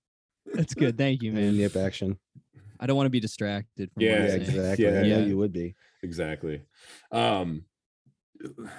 [0.54, 0.98] That's good.
[0.98, 1.58] Thank you, any man.
[1.58, 2.20] nip action.
[2.82, 3.90] I don't want to be distracted.
[3.94, 4.86] From Yeah, Yeah, exactly.
[4.86, 4.92] Yeah.
[5.00, 5.26] I know Yeah.
[5.26, 5.74] you would be.
[6.04, 6.64] exactly
[7.14, 7.64] um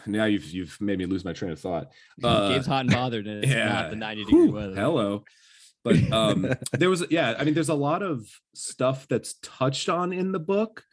[0.07, 1.88] now you've you've made me lose my train of thought
[2.22, 3.68] Uh, hot and bothered, and it's yeah.
[3.72, 4.75] not the 90 degree Whew, weather.
[4.75, 5.25] hello
[5.85, 10.12] but um there was yeah i mean there's a lot of stuff that's touched on
[10.12, 10.85] in the book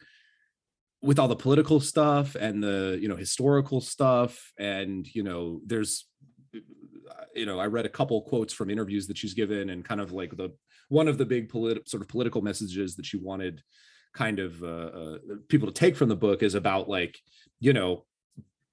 [1.02, 6.06] with all the political stuff and the you know historical stuff and you know there's
[7.34, 10.12] you know i read a couple quotes from interviews that she's given and kind of
[10.12, 10.50] like the
[10.88, 13.62] one of the big polit- sort of political messages that she wanted
[14.12, 17.16] kind of uh, uh, people to take from the book is about like
[17.60, 18.04] you know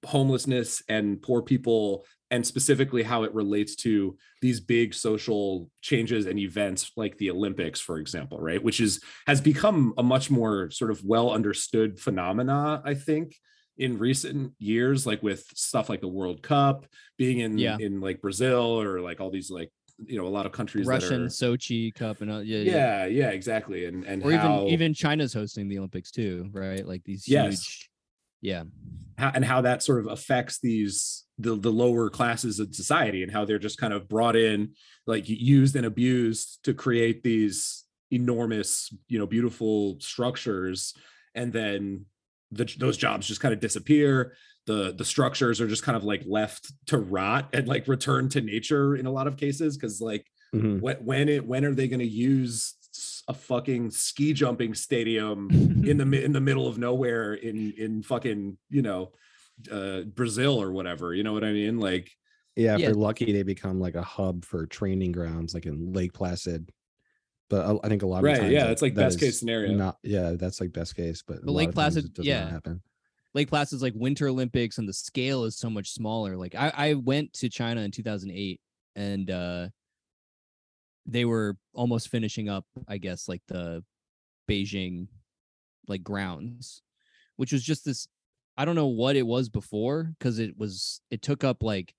[0.04, 6.38] homelessness and poor people and specifically how it relates to these big social changes and
[6.38, 10.90] events like the olympics for example right which is has become a much more sort
[10.90, 13.34] of well understood phenomena i think
[13.76, 17.76] in recent years like with stuff like the world cup being in Yeah.
[17.80, 19.70] in like brazil or like all these like
[20.06, 23.06] you know a lot of countries Russian that Sochi Cup and uh, yeah, yeah, yeah
[23.06, 26.86] yeah exactly and and or how, even even China's hosting the Olympics too, right?
[26.86, 27.64] Like these Yes.
[27.64, 27.87] huge,
[28.40, 28.64] yeah,
[29.16, 33.32] how, and how that sort of affects these the the lower classes of society and
[33.32, 34.74] how they're just kind of brought in
[35.06, 40.94] like used and abused to create these enormous you know beautiful structures.
[41.34, 42.06] And then
[42.50, 44.34] the, those jobs just kind of disappear.
[44.66, 48.40] The the structures are just kind of like left to rot and like return to
[48.40, 50.80] nature in a lot of cases because like Mhm.
[50.80, 52.74] when when it when are they going to use
[53.28, 55.48] a fucking ski jumping stadium
[55.86, 59.12] in the in the middle of nowhere in in fucking you know
[59.70, 62.10] uh brazil or whatever you know what i mean like
[62.56, 62.86] Yeah, if Yeah.
[62.86, 66.70] they're lucky, they become like a hub for training grounds, like in Lake Placid.
[67.48, 69.20] But I, I think a lot of right times yeah that- it's like that best
[69.20, 72.50] case scenario Not yeah, that's like best case, but, But Lake Placid, it does yeah.
[72.50, 72.82] happen.
[73.34, 76.36] Lake Placid's like Winter Olympics, and the scale is so much smaller.
[76.36, 78.60] Like I, I went to China in 2008,
[78.96, 79.68] and uh
[81.08, 83.82] they were almost finishing up, I guess, like the
[84.48, 85.08] Beijing
[85.88, 86.82] like grounds,
[87.36, 88.06] which was just this.
[88.56, 91.94] I don't know what it was before because it was it took up like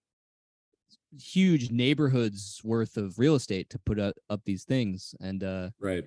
[1.18, 6.04] huge neighborhoods worth of real estate to put up, up these things and uh right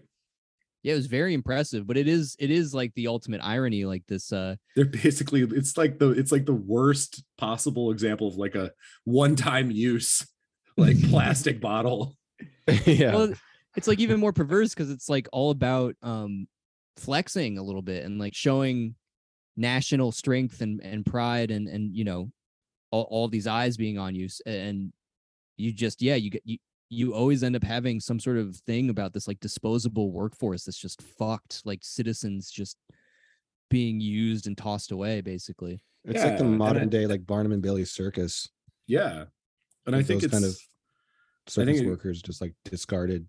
[0.84, 4.04] yeah it was very impressive but it is it is like the ultimate irony like
[4.06, 8.54] this uh they're basically it's like the it's like the worst possible example of like
[8.54, 8.70] a
[9.04, 10.24] one-time use
[10.76, 12.16] like plastic bottle
[12.86, 13.14] yeah.
[13.14, 13.32] well
[13.76, 16.46] it's like even more perverse because it's like all about um
[16.96, 18.94] flexing a little bit and like showing
[19.56, 22.30] national strength and and pride and and you know
[22.90, 24.92] all, all these eyes being on you and
[25.56, 26.58] you just yeah you get you
[26.90, 30.78] you always end up having some sort of thing about this like disposable workforce that's
[30.78, 32.76] just fucked like citizens just
[33.70, 37.62] being used and tossed away basically It's like the modern I- day like Barnum and
[37.62, 38.48] Bailey circus.
[38.86, 39.24] Yeah.
[39.86, 40.54] And I think it's kind of
[41.46, 43.26] circus it- workers just like discarded.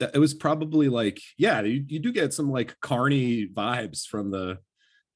[0.00, 4.30] that it was probably like yeah you, you do get some like carny vibes from
[4.30, 4.58] the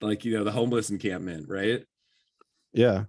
[0.01, 1.83] like you know the homeless encampment right
[2.73, 3.05] Yeah.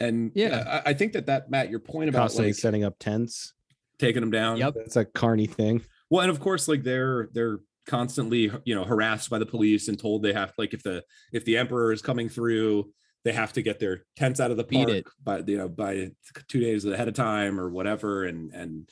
[0.00, 0.80] and Yeah.
[0.84, 3.52] I, I think that that matt your point about Constantly like setting up tents.
[3.98, 4.74] taking them down Yep.
[4.74, 5.82] That's a carny thing.
[6.10, 9.98] well and of course like they're they're constantly you know harassed by the police and
[9.98, 12.90] told they have like if the if the emperor is coming through
[13.24, 15.06] they have to get their tents out of the park it.
[15.22, 16.10] by you know by
[16.48, 18.24] two days ahead of time or whatever.
[18.24, 18.88] And and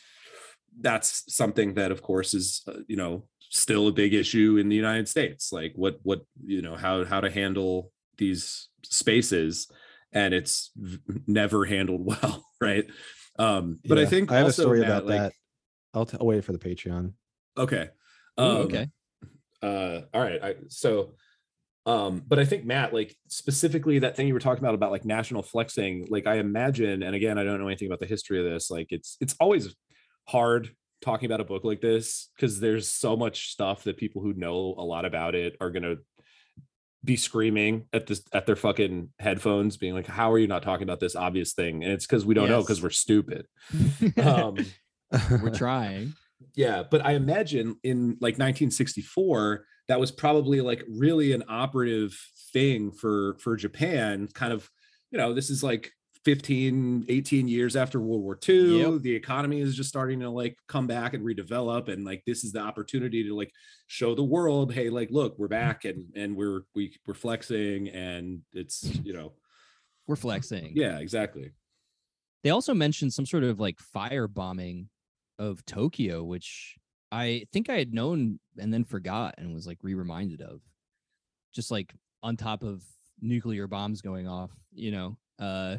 [0.80, 4.76] that's something that of course is uh, you know still a big issue in the
[4.76, 5.52] united states.
[5.52, 9.68] Like what what you know how how to handle these spaces.
[10.12, 12.86] And it's v- never handled well right?
[13.38, 15.32] Um but i think I have also, a story Matt, about like- that.
[15.94, 17.14] I'll, t- I'll wait for the Patreon.
[17.56, 17.88] okay.
[18.38, 18.88] Ooh, um, okay.
[19.62, 20.42] uh all right.
[20.42, 21.14] I, so
[21.86, 25.04] um but i think matt like specifically that thing you were talking about about like
[25.04, 28.44] national flexing like i imagine and again i don't know anything about the history of
[28.44, 29.74] this like it's it's always
[30.26, 30.70] hard
[31.00, 34.74] talking about a book like this because there's so much stuff that people who know
[34.78, 35.96] a lot about it are gonna
[37.06, 40.82] be screaming at this at their fucking headphones being like how are you not talking
[40.82, 41.84] about this obvious thing?
[41.84, 43.46] And it's because we don't know because we're stupid.
[44.22, 44.56] Um
[45.40, 46.14] we're trying.
[46.56, 52.18] Yeah, but I imagine in like 1964, that was probably like really an operative
[52.52, 54.28] thing for for Japan.
[54.34, 54.68] Kind of,
[55.10, 55.92] you know, this is like
[56.24, 58.80] 15, 18 years after World War II.
[58.80, 59.02] Yep.
[59.02, 62.52] The economy is just starting to like come back and redevelop, and like this is
[62.52, 63.52] the opportunity to like
[63.86, 68.40] show the world, hey, like look, we're back and and we're we we're flexing, and
[68.52, 69.34] it's you know,
[70.08, 71.52] we're flexing yeah, exactly.
[72.42, 74.88] They also mentioned some sort of like fire bombing
[75.38, 76.76] of Tokyo, which
[77.16, 80.60] I think I had known and then forgot and was like re-reminded of.
[81.54, 82.82] Just like on top of
[83.20, 85.76] nuclear bombs going off, you know, uh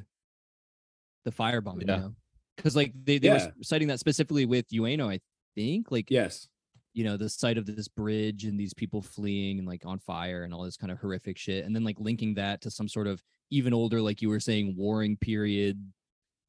[1.26, 1.96] the fire bombing, Yeah.
[1.96, 2.16] you know.
[2.56, 5.20] Because like they, they were citing that specifically with Ueno, I
[5.56, 5.92] think.
[5.92, 6.48] Like Yes.
[6.94, 10.44] you know the site of this bridge and these people fleeing and like on fire
[10.44, 13.06] and all this kind of horrific shit and then like linking that to some sort
[13.08, 13.22] of
[13.52, 15.78] even older like you were saying warring period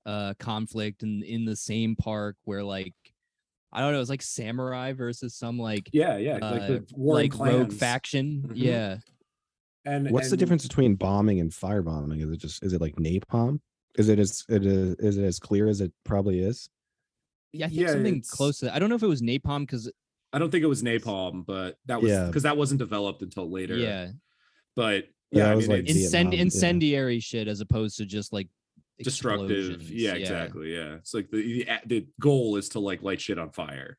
[0.06, 2.94] uh conflict and in the same park where like
[3.72, 6.34] i don't know it's like samurai versus some like Yeah, yeah.
[6.38, 7.78] like uh, the warring like rogue clans.
[7.78, 8.52] faction Mhm.
[8.54, 8.98] yeah
[9.84, 12.22] And What's the difference between bombing and firebombing?
[12.22, 13.60] Is it just is it like napalm?
[13.96, 16.68] Is it as it is, is it as clear as it probably is?
[17.52, 18.74] yeah i think Yeah, something it's- close to that.
[18.74, 19.90] i don't know if it was napalm because
[20.30, 22.26] I don't think it was napalm, but that was Yeah.
[22.26, 23.76] because that wasn't developed until later.
[23.78, 24.10] yeah
[24.76, 26.40] but Yeah, yeah, that I was mean, like it's Vietnam, incend- yeah.
[26.42, 28.48] incendiary shit as opposed to just like
[29.04, 29.50] destructive.
[29.50, 29.90] explosions.
[29.90, 30.74] Yeah, exactly.
[30.74, 33.96] Yeah, it's like the, the the goal is to like light shit on fire.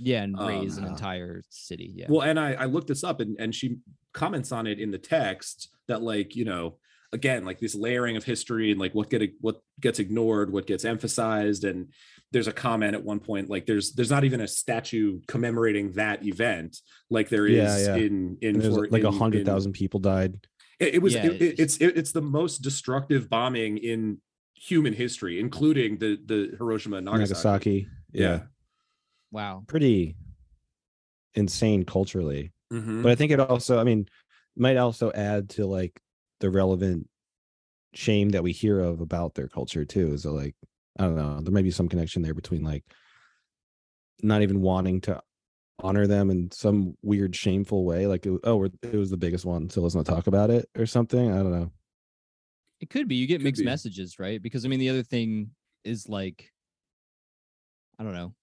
[0.00, 3.20] yeah and raze an Um, entire city yeah Well, and I I looked this up,
[3.20, 3.78] and and she
[4.14, 6.78] comments on it in the text that like you know
[7.12, 10.84] again like this layering of history and like what get what gets ignored, what gets
[10.84, 11.88] emphasized, and
[12.32, 16.24] there's a comment at one point like there's there's not even a statue commemorating that
[16.26, 16.76] event
[17.10, 17.56] like there is
[17.86, 18.04] Yeah, yeah.
[18.06, 20.34] in in for- like a in- hundred in- thousand people died.
[20.78, 24.20] It, it was Yeah, it- it- it's- it's it, it's the most destructive bombing in
[24.60, 27.28] human history, including the the Hiroshima and Nagasaki.
[27.82, 27.88] Nagasaki.
[28.12, 28.40] Yeah.
[29.30, 30.16] wow Pretty
[31.34, 32.52] insane culturally.
[32.72, 33.02] Mhm.
[33.02, 34.08] But I think it also, I mean,
[34.56, 36.00] might also add to like
[36.40, 37.08] the relevant
[37.94, 40.16] shame that we hear of about their culture too.
[40.18, 40.54] So like,
[40.98, 42.84] I don't know, there might be some connection there between like
[44.22, 45.22] not even wanting to
[45.80, 48.06] honor them in some weird shameful way.
[48.06, 51.30] Like, oh, it was the biggest one, so let's not talk about it or something.
[51.30, 51.70] I don't know.
[52.80, 53.16] It could be.
[53.16, 53.66] You get Could mixed be.
[53.66, 54.40] messages, right?
[54.40, 55.50] Because I mean, the other thing
[55.84, 56.52] is like,
[57.98, 58.34] I don't know,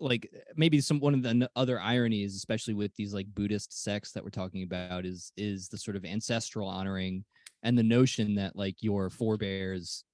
[0.00, 4.22] like maybe some one of the other ironies, especially with these like Buddhist sects that
[4.24, 7.24] we're talking about, is is the sort of ancestral honoring
[7.62, 10.04] and the notion that like your forebears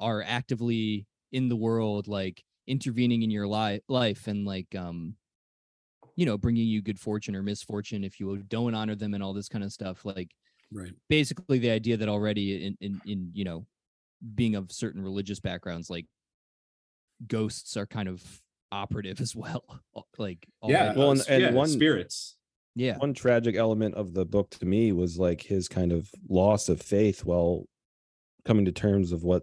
[0.00, 5.16] are actively in the world, like intervening in your life, life, and like um,
[6.16, 9.34] you know, bringing you good fortune or misfortune if you don't honor them and all
[9.34, 10.30] this kind of stuff, like
[10.72, 10.92] right.
[11.08, 13.66] basically the idea that already in in, in you know
[14.34, 16.06] being of certain religious backgrounds like
[17.26, 18.22] ghosts are kind of
[18.72, 19.64] operative as well
[20.18, 20.94] like Yeah.
[20.94, 22.36] Well, and- and yeah, one- spirits.
[22.74, 26.68] yeah One tragic element of the book to me was like his kind of loss
[26.68, 27.66] of faith while
[28.44, 29.42] coming to terms of what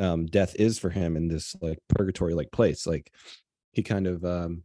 [0.00, 2.86] um death is for him in this like purgatory like place.
[2.86, 3.12] Like
[3.72, 4.62] he kind of um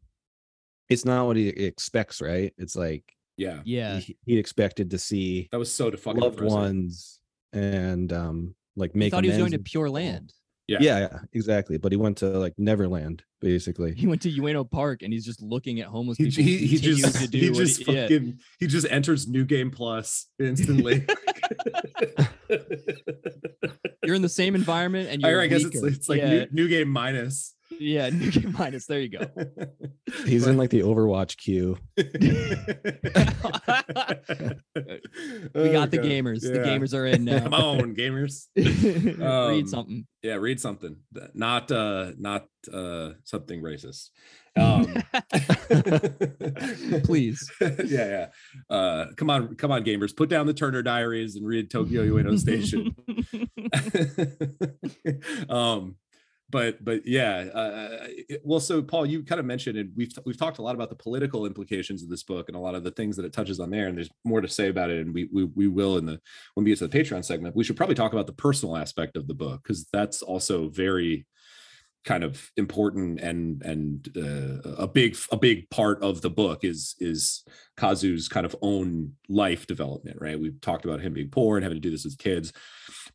[0.90, 2.54] it's not what he expects, right?
[2.58, 3.04] It's like
[3.38, 3.62] Yeah.
[3.66, 6.58] yeah he, he expected to see That was so to fucking loved depressing.
[6.60, 7.20] ones
[7.54, 10.34] and um like he make thought he was going to pure land
[10.68, 10.80] Yeah.
[10.82, 11.78] yeah, yeah, exactly.
[11.78, 13.94] But he went to like Neverland, basically.
[13.96, 16.44] He went to Ueno Park and he's just looking at homeless people.
[16.44, 18.02] he, he continuing just to do he what just yeah.
[18.04, 21.06] fucking he just enters new game plus instantly.
[24.04, 26.48] You're in the same environment and I, you're I guess it's it's like yeah, new,
[26.52, 27.54] new game minus.
[27.80, 28.86] Yeah, new game minus.
[28.86, 29.28] There you go.
[30.26, 31.78] He's in like the Overwatch queue.
[31.98, 32.04] we
[35.56, 36.06] Oh, got the God.
[36.06, 36.42] gamers.
[36.42, 37.40] The gamers are in now.
[37.44, 38.48] Come on, gamers.
[38.56, 40.08] Read Um, something.
[40.24, 40.98] Yeah, read something.
[41.34, 44.10] Not uh not uh something racist.
[44.58, 45.04] Um
[47.04, 47.50] Please.
[47.62, 48.28] yeah, yeah.
[48.70, 50.16] Uh come on, come on, gamers.
[50.16, 52.96] Put down the Turner Diaries and read Tokyo Ueno Station.
[55.50, 55.96] um
[56.50, 60.38] but but yeah uh it- well so paul you kind of mentioned and we've we've
[60.38, 62.92] talked a lot about the political implications of this book and a lot of the
[62.92, 65.30] things that it touches on there and there's more to say about it and we
[65.32, 66.20] we, we will in the
[66.54, 69.18] when we get to the patreon segment we should probably talk about the personal aspect
[69.18, 71.26] of the book because that's also very
[72.06, 76.96] kind of important and and uh, a big a big part of the book is
[77.00, 77.44] is
[77.78, 80.40] Kazu's kind of own life development right?
[80.40, 82.54] We've talked about him being poor and having to do this as kids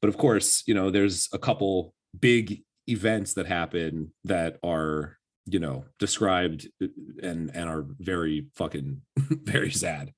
[0.02, 5.58] but of course you know there's a couple big events that happen that are you
[5.58, 6.86] know described uh,
[7.22, 10.12] and and are very fucking very sad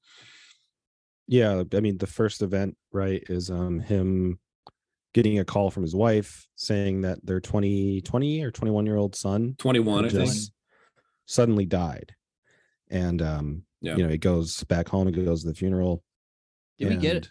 [1.27, 4.39] Yeah, I mean the first event, right, is um him
[5.15, 9.15] getting a call from his wife saying that their 20 20 or 21 year old
[9.15, 10.33] son 21 i think
[11.27, 12.15] suddenly died.
[12.91, 13.97] And um Yeah.
[13.97, 16.03] you know, he goes back home, he goes to the funeral.
[16.79, 17.29] Did we get it?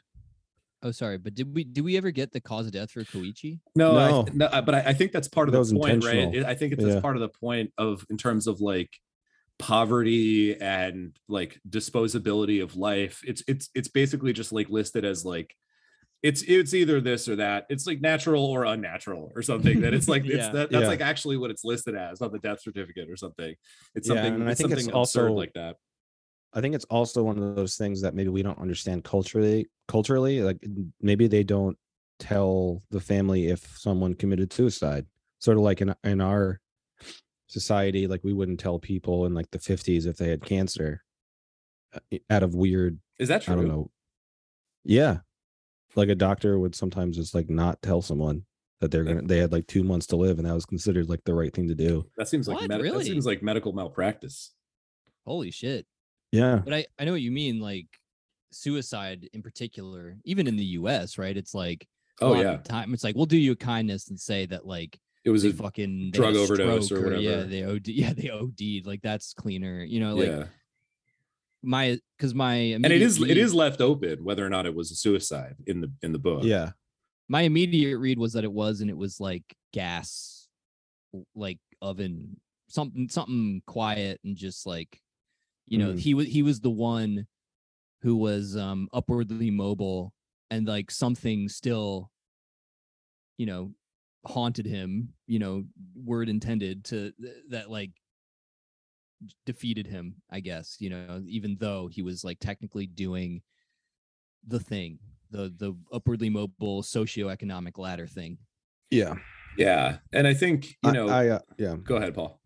[0.83, 3.59] Oh, sorry, but did we did we ever get the cause of death for Koichi?
[3.75, 4.25] No, I, No.
[4.33, 6.35] no, uh, but I, I think that's part of That the point, right?
[6.35, 6.89] It- I think it's Yeah.
[6.89, 8.89] that's part of the point of in terms of like
[9.59, 13.21] poverty and like disposability of life.
[13.25, 15.55] It's it's it's basically just like listed as like
[16.21, 17.65] it's it's either this or that.
[17.69, 19.81] It's like natural or unnatural or something.
[19.81, 20.87] That it's like it's that that's Yeah.
[20.87, 23.55] like actually what it's listed as, not the death certificate or something.
[23.95, 24.33] It's Yeah, something.
[24.35, 25.77] and I it's think it's something absurd also- like that.
[26.53, 29.67] I think it's also one of those things that maybe we don't understand culturally.
[29.87, 30.63] Culturally, like
[31.01, 31.77] maybe they don't
[32.19, 35.05] tell the family if someone committed suicide.
[35.39, 36.59] Sort of like in in our
[37.47, 41.03] society, like we wouldn't tell people in like the fifties if they had cancer,
[41.93, 42.99] uh, out of weird.
[43.19, 43.53] Is that true?
[43.53, 43.89] I don't know.
[44.83, 45.19] Yeah,
[45.95, 48.45] like a doctor would sometimes just like not tell someone
[48.79, 51.23] that they're gonna they had like two months to live, and that was considered like
[51.25, 52.05] the right thing to do.
[52.17, 52.69] That seems like What?
[52.69, 54.53] medi- that seems like medical malpractice.
[55.25, 55.85] Holy shit!
[56.33, 57.59] Yeah, But I I know what you mean.
[57.59, 57.85] Like
[58.51, 61.37] suicide in particular, even in the U.S., right?
[61.37, 61.87] It's like
[62.21, 65.29] Oh yeah, time it's like we'll do you a kindness and say that like it
[65.29, 67.21] was a fucking drug a overdose or whatever.
[67.21, 67.87] Yeah, they OD.
[67.87, 68.85] Yeah, they OD'd.
[68.87, 69.83] Like that's cleaner.
[69.83, 70.45] You know, like yeah.
[71.61, 74.73] my because my and it is it read- is left open whether or not it
[74.73, 76.71] was a suicide in the in the book yeah,
[77.27, 80.47] my immediate read was that it was and it was like gas
[81.35, 82.37] like oven
[82.69, 84.99] something something quiet and just like
[85.67, 85.99] you know Mhm.
[85.99, 87.27] he was he was the one
[88.01, 90.13] who was um upwardly mobile
[90.51, 92.11] and like something still
[93.37, 93.73] you know
[94.25, 95.63] haunted him you know
[95.95, 97.11] word intended to
[97.49, 97.91] that like
[99.45, 103.41] defeated him i guess you know even though he was like technically doing
[104.47, 104.99] the thing
[105.31, 108.37] the the upwardly mobile socioeconomic ladder thing
[108.91, 109.15] yeah.
[109.57, 111.75] yeah and i think you I- know I, uh, yeah.
[111.81, 112.39] go ahead paul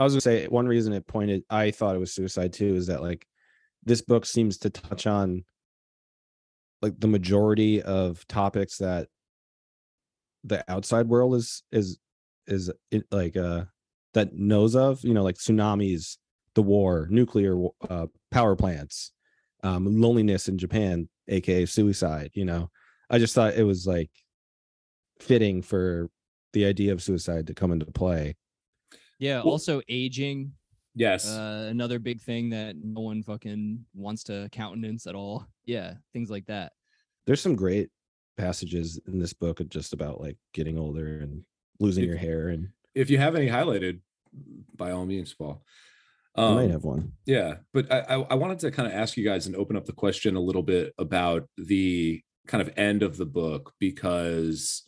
[0.00, 2.86] I was gonna say one reason it pointed I thought it was suicide too is
[2.86, 3.26] that like
[3.84, 5.44] this book seems to touch on
[6.80, 9.08] like the majority of topics that
[10.44, 11.98] the outside world is is
[12.46, 13.64] is it like uh
[14.14, 16.16] that knows of you know like tsunamis
[16.54, 17.54] the war nuclear
[17.90, 19.12] uh, power plants
[19.64, 22.70] um loneliness in japan aka suicide you know?
[23.10, 24.10] I just thought it was like
[25.18, 26.08] fitting for
[26.54, 28.36] the idea of suicide to come into play
[29.20, 30.52] yeah Well- also aging
[30.96, 31.28] yes.
[31.28, 35.46] uh another big thing that no one fucking wants to countenance at all.
[35.66, 36.72] Yeah things like that.
[37.26, 37.90] There's some great
[38.36, 41.44] passages in this book just about like getting older and
[41.78, 44.00] losing If- your hair and if you have any highlighted
[44.76, 45.62] by all means paul.
[46.36, 47.12] I um, might have one.
[47.26, 49.84] yeah but I, I I wanted to kind of ask you guys and open up
[49.86, 54.82] the question a little bit about the kind of end of the book because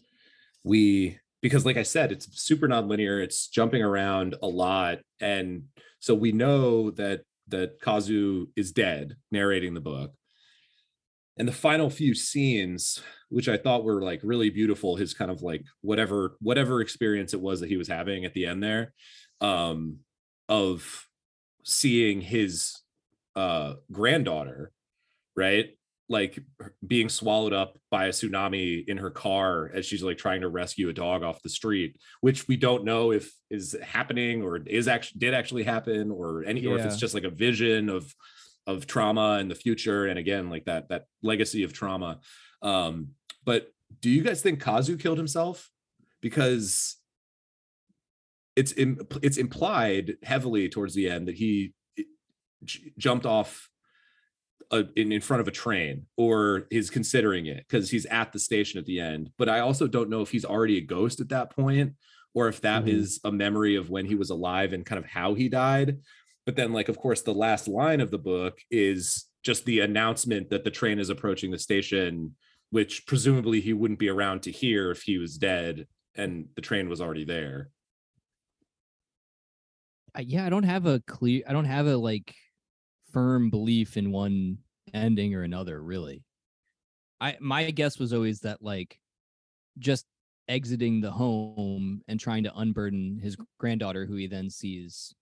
[0.65, 5.65] we because like i said it's super nonlinear it's jumping around a lot and
[6.01, 10.13] so we know that that kazu is dead narrating the book.
[11.39, 15.41] And the final few scenes which i thought were like really beautiful his kind of
[15.43, 18.93] like whatever whatever experience it was that he was having at the end there
[19.41, 20.01] um
[20.49, 21.07] of
[21.65, 22.83] seeing his
[23.35, 24.73] uh granddaughter
[25.35, 25.71] right
[26.13, 26.39] like
[26.87, 30.89] being swallowed up by a tsunami in her car as she's like trying to rescue
[30.91, 35.19] a dog off the street, which we don't know if is happening or is actually
[35.19, 38.15] did actually happen or any or if it's just like a vision of
[38.67, 42.21] of trauma in the future and again like that that legacy of trauma.
[42.61, 43.09] Um,
[43.45, 45.71] but do you guys think Kazu killed himself?
[46.21, 46.97] Because
[48.55, 51.73] it's im- it's implied heavily towards the end that he
[52.65, 53.71] j- jumped off
[54.71, 58.39] a, in, in front of a train or is considering it because he's at the
[58.39, 61.29] station at the end but i also don't know if he's already a ghost at
[61.29, 61.95] that point
[62.35, 63.29] or if that is Mhm.
[63.29, 65.99] a memory of when he was alive and kind of how he died
[66.47, 70.51] but then like of course the last line of the book is just the announcement
[70.51, 72.35] that the train is approaching the station
[72.71, 76.89] which presumably he wouldn't be around to hear if he was dead and the train
[76.89, 77.71] was already there
[80.15, 81.43] I, yeah, I don't have a clear.
[81.49, 82.35] I don't have a like
[83.13, 84.59] firm belief in one
[84.95, 85.83] ending or another.
[85.83, 86.25] Really,
[87.21, 88.99] I my guess was always that like
[89.79, 90.07] just
[90.49, 95.15] exiting the home and trying to unburden his granddaughter, who he then sees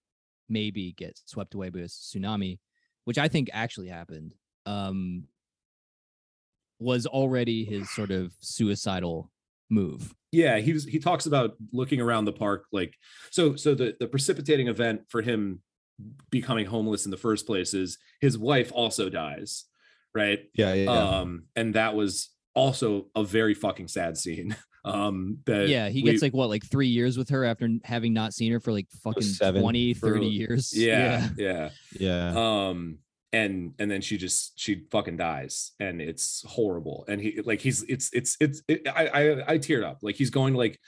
[0.49, 2.59] maybe get swept away by a tsunami,
[3.05, 4.35] which I think actually happened.
[4.67, 5.25] Um,
[6.79, 9.31] was already his sort of suicidal
[9.69, 10.15] move.
[10.33, 12.95] yeah he was he talks about looking around the park like
[13.31, 15.61] so so the the precipitating event for him
[16.31, 19.65] becoming homeless in the first place is his wife also dies
[20.15, 20.41] right?
[20.55, 20.91] Yeah, yeah.
[20.91, 24.57] um and that was also a very fucking sad scene.
[24.83, 28.15] Um that yeah he we- gets like what like three years with her after having
[28.15, 30.73] not seen her for like fucking seven 20 for- 30 years.
[30.75, 31.69] Yeah yeah.
[31.99, 32.33] yeah.
[32.35, 32.97] um
[33.31, 37.05] and and then she just she fucking dies and it's horrible.
[37.09, 39.99] And he like he's it's it's it's it, I, I i teared up.
[40.01, 40.81] Like he's going like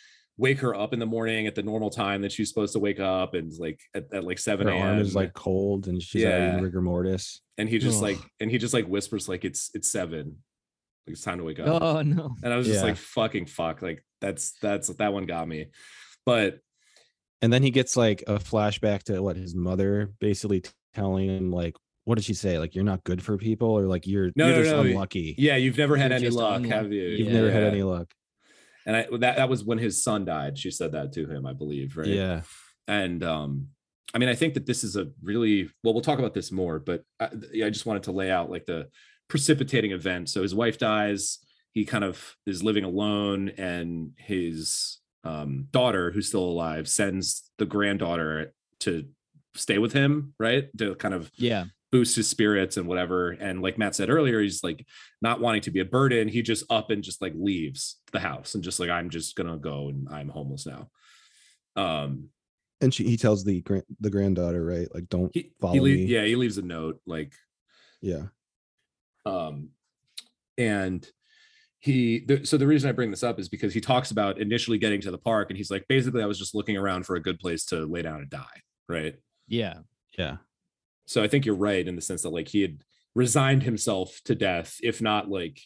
[0.42, 3.00] wake her up in the morning at the normal time that she's supposed to wake
[3.00, 6.24] up and like at, at like 7 Her a.m arm is like cold and she's
[6.24, 6.58] already Yeah.
[6.58, 7.40] in rigor mortis.
[7.58, 10.36] and he just like and he just like whispers like it's it's seven
[11.06, 12.88] like it's time to wake up oh no and i was just Yeah.
[12.90, 15.66] like fucking fuck like that's that's that one got me
[16.26, 16.58] but
[17.40, 21.50] And then he gets like a flashback to what his mother basically t- telling him
[21.50, 21.74] like
[22.04, 22.58] what did she say?
[22.58, 25.36] Like you're not good for people or like you're No, you're no, just no, unlucky.
[25.38, 26.74] yeah you've never had You're any luck unlucky.
[26.74, 27.34] have you You've Yeah.
[27.40, 28.08] never had any luck.
[28.86, 30.58] And i that that was when his son died.
[30.58, 32.06] She said that to him i believe right?
[32.06, 32.42] Yeah.
[32.86, 33.68] and um
[34.14, 36.78] i mean i think that this is a really well we'll talk about this more
[36.78, 37.28] but I,
[37.64, 38.88] I just wanted to lay out like the
[39.32, 40.28] precipitating event.
[40.28, 41.38] So his wife dies.
[41.72, 47.64] He kind of is living alone and his um daughter who's still alive sends the
[47.64, 49.06] granddaughter to
[49.54, 50.68] stay with him right?
[50.76, 53.30] To kind of yeah boost his spirits and whatever.
[53.32, 54.84] And like Matt said earlier, he's like
[55.20, 56.26] not wanting to be a burden.
[56.26, 59.58] He just up and just like leaves the house and just like I'm just gonna
[59.58, 60.88] go and I'm homeless now.
[61.76, 62.30] Um
[62.80, 64.88] And she he tells the grand the granddaughter, right?
[64.94, 66.04] Like don't he, follow he lea- me.
[66.06, 67.32] yeah, he leaves a note like
[68.00, 68.24] Yeah.
[69.26, 69.68] um
[70.58, 71.06] and
[71.80, 74.78] he the, so the reason i bring this up is because he talks about initially
[74.78, 77.20] getting to the park and he's like basically i was just looking around for a
[77.22, 79.16] good place to lay down and die right
[79.48, 79.78] yeah
[80.18, 80.36] Yeah.
[81.12, 82.78] So i think you're right in the sense that like he had
[83.14, 85.60] resigned himself to death if not like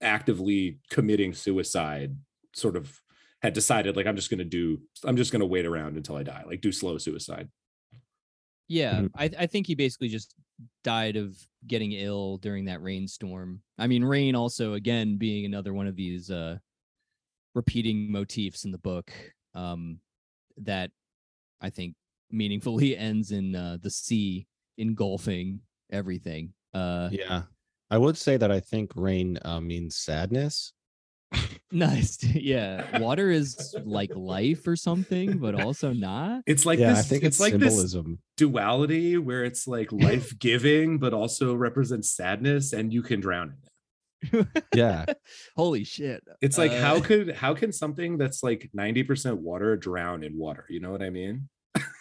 [0.00, 2.16] actively committing suicide
[2.54, 3.00] sort of
[3.42, 6.16] had decided like i'm just going to do i'm just going to wait around until
[6.16, 7.48] i die like do slow suicide
[8.68, 9.10] yeah Mhm.
[9.16, 10.34] I, I think he basically just
[10.84, 11.36] died of
[11.66, 16.30] getting ill during that rainstorm i mean rain also again being another one of these
[16.30, 16.56] uh
[17.54, 19.10] repeating motifs in the book
[19.54, 19.98] um
[20.58, 20.90] that
[21.60, 21.94] i think
[22.30, 24.46] meaningfully ends in uh the sea
[24.78, 25.60] engulfing
[25.90, 27.42] everything uh Yeah.
[27.90, 30.72] I would say that I think rain uh, means sadness.
[31.72, 37.00] nice yeah water is like life or something but also not it's like yeah, this
[37.00, 37.96] I think it's, it's, like this
[38.36, 43.54] duality where it's like life giving but also represents sadness and you can drown
[44.32, 45.06] in it Yeah.
[45.56, 50.22] holy shit it's like how Uh, could how can something that's like 90% water drown
[50.22, 51.48] in water you know what i mean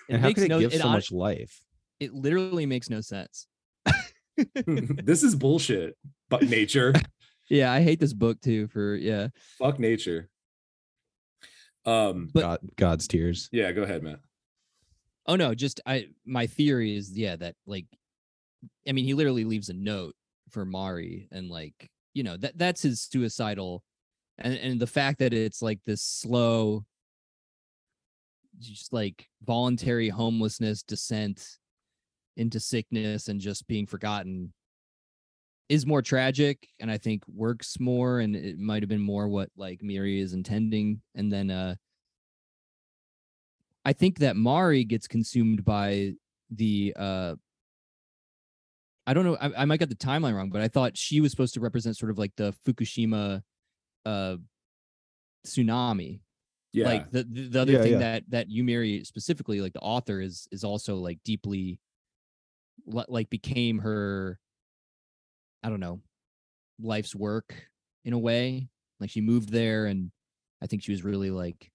[0.10, 1.60] and how could it no give it so hon- much life?
[2.04, 3.48] It literally makes no sense.
[4.66, 5.96] This is bullshit.
[6.30, 6.94] But nature.
[7.50, 9.28] Yeah, I hate this book too for yeah.
[9.60, 10.30] fuck nature.
[11.86, 13.50] Um But- God, God's tears.
[13.52, 14.20] yeah go ahead matt.
[15.28, 17.86] Oh no, just I my theory is yeah that like
[18.88, 20.16] I mean he literally leaves a note
[20.50, 23.84] for Mari and like you know that that's his suicidal
[24.40, 26.86] and and the fact that it's like this slow
[28.60, 31.58] just like voluntary homelessness descent
[32.38, 34.54] into sickness and just being forgotten
[35.70, 39.50] is more tragic and I think works more and it might have been more what
[39.56, 41.76] like Miri is intending and then uh
[43.86, 46.14] I think that Mari gets consumed by
[46.50, 47.36] the uh
[49.06, 49.36] I don't know.
[49.36, 51.98] I, I might get the timeline wrong, but I thought she was supposed to represent
[51.98, 53.42] sort of like the Fukushima
[54.06, 54.38] uh
[55.46, 56.22] tsunami.
[56.72, 56.86] Yeah.
[56.86, 58.00] Like the the, the other Yeah, thing yeah.
[58.00, 61.80] that that Yu Miri specifically, like the author, is is also like deeply
[62.86, 64.40] like became her
[65.64, 66.02] I don't know,
[66.82, 67.56] life's work
[68.04, 68.68] in a way.
[69.00, 70.12] Like she moved there and
[70.62, 71.72] I think she was really like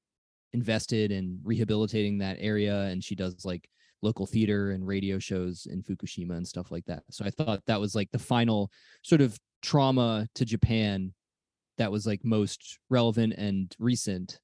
[0.53, 3.69] invested in rehabilitating that area and she does like
[4.03, 7.03] local theater and radio shows in Fukushima and stuff like that.
[7.11, 8.71] So I thought that was like the final
[9.03, 11.13] sort of trauma to Japan
[11.79, 14.39] that was like most relevant and recent.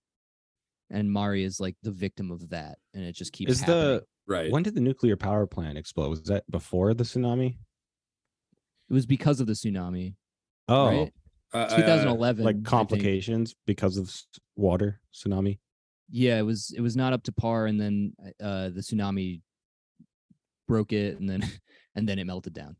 [0.90, 3.78] And Mari is like the victim of that and it just keeps Is happening.
[3.80, 4.50] the right.
[4.52, 6.10] when did the nuclear power plant explode?
[6.10, 7.56] Was that before the tsunami?
[8.90, 10.14] it was because of the tsunami,
[10.68, 11.12] Oh, right?
[11.54, 14.12] Uh, uh, 2011 I like complications because of
[14.56, 15.58] water tsunami.
[16.10, 18.12] yeah it was it was not up to par and then
[18.42, 19.40] uh the tsunami
[20.68, 21.42] broke it and then
[21.94, 22.76] and then it melted down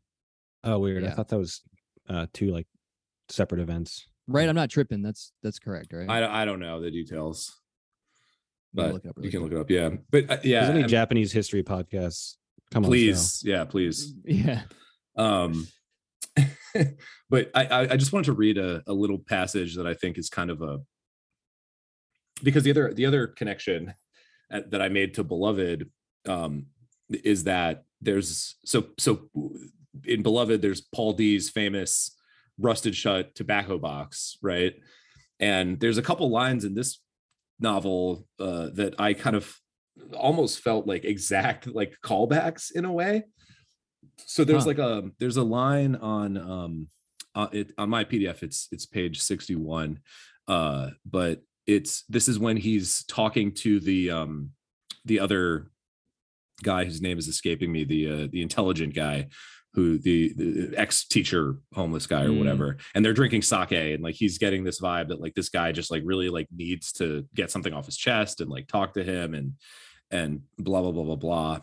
[0.63, 1.03] Oh, weird.
[1.05, 1.61] I thought that was
[2.09, 2.67] uh two like
[3.29, 4.05] separate events.
[4.27, 7.49] right i'm not tripping that's that's correct right I, don't- I don't know the details,
[7.49, 7.64] I'm gonna
[8.75, 9.51] but look it up you can quick.
[9.53, 9.69] look it up.
[9.69, 9.89] Yeah.
[10.11, 10.59] But uh, yeah.
[10.61, 12.35] There's any I'm- Japanese history podcasts?
[12.71, 13.41] Come on, please.
[13.45, 13.63] Yeah.
[13.65, 14.13] Please.
[14.25, 14.61] yeah
[15.15, 15.67] Um,
[17.29, 20.17] but I, I I just wanted to read a, a little passage that I think
[20.17, 20.79] is kind of a
[22.43, 23.93] because the other the other connection
[24.51, 25.89] at- that I made to Beloved
[26.27, 26.65] um,
[27.09, 29.29] is that there's so so
[30.03, 32.11] in Beloved there's Paul D's famous
[32.59, 34.75] rusted shut tobacco box, right?
[35.39, 36.99] And there's a couple lines in this
[37.59, 39.53] novel uh, that I kind of
[40.13, 43.23] almost felt like exact like callbacks in a way.
[44.25, 44.67] So there's Huh.
[44.67, 46.87] like a there's a line on um
[47.33, 49.99] uh, it on my PDF it's it's page 61
[50.47, 54.51] uh but it's this is when he's talking to the um
[55.05, 55.69] the other
[56.63, 59.27] guy whose name is escaping me the uh, the intelligent guy
[59.75, 62.39] who the, the ex teacher homeless guy or Mm.
[62.39, 65.71] whatever and they're drinking sake and like he's getting this vibe that like this guy
[65.71, 69.03] just like really like needs to get something off his chest and like talk to
[69.03, 69.53] him and
[70.11, 71.59] and blah blah blah blah blah.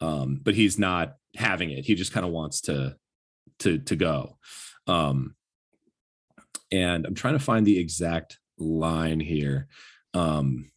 [0.00, 1.84] Um but he's not having it.
[1.86, 2.96] He just kind of wants to
[3.60, 4.36] to to go.
[4.86, 5.34] Um
[6.72, 9.68] and i'm trying to find the exact line here.
[10.12, 10.70] Um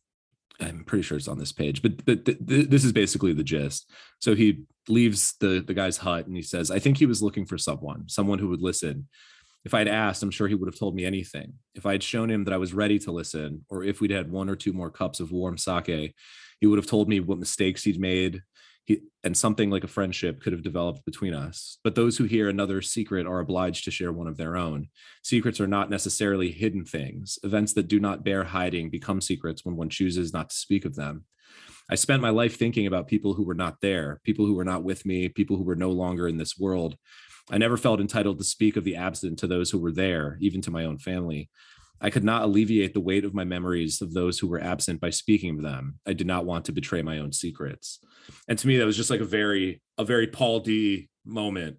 [0.59, 3.43] i'm pretty sure it's on this page but, but th- th- this is basically the
[3.43, 3.91] gist.
[4.19, 7.45] So he leaves the the guy's hut and he says i think he was looking
[7.45, 9.07] for someone someone who would listen.
[9.65, 11.53] If i'd asked i'm sure he would have told me anything.
[11.75, 14.31] If i had shown him that i was ready to listen or if we'd had
[14.31, 16.13] one or two more cups of warm sake
[16.59, 18.41] he would have told me what mistakes he'd made
[18.87, 21.77] he, and something like a friendship could have developed between us.
[21.83, 24.87] But those who hear another's secret are obliged to share one of their own.
[25.23, 27.37] Secrets are not necessarily hidden things.
[27.43, 30.95] Events that do not bear hiding become secrets when one chooses not to speak of
[30.95, 31.25] them.
[31.89, 34.85] I spent my life thinking about people who were not there, people who were not
[34.85, 36.95] with me, people who were no longer in this world.
[37.51, 40.61] I never felt entitled to speak of the absent to those who were there, even
[40.61, 41.49] to my own family.
[42.01, 45.09] I could not alleviate the weight of my memories of those who were absent by
[45.09, 45.99] speaking of them.
[46.05, 47.99] I did not want to betray my own secrets.
[48.47, 51.77] And to me, that was just like a very, a very Paul D moment.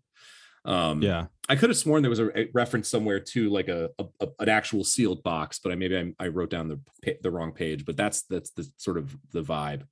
[0.64, 1.26] Um, Yeah.
[1.48, 4.48] I could have sworn there was a, reference somewhere to like a, a, a- an
[4.50, 6.78] actual sealed box, but I maybe I, I wrote down the
[7.22, 7.84] the wrong page.
[7.86, 9.84] But that's that's the sort of the vibe.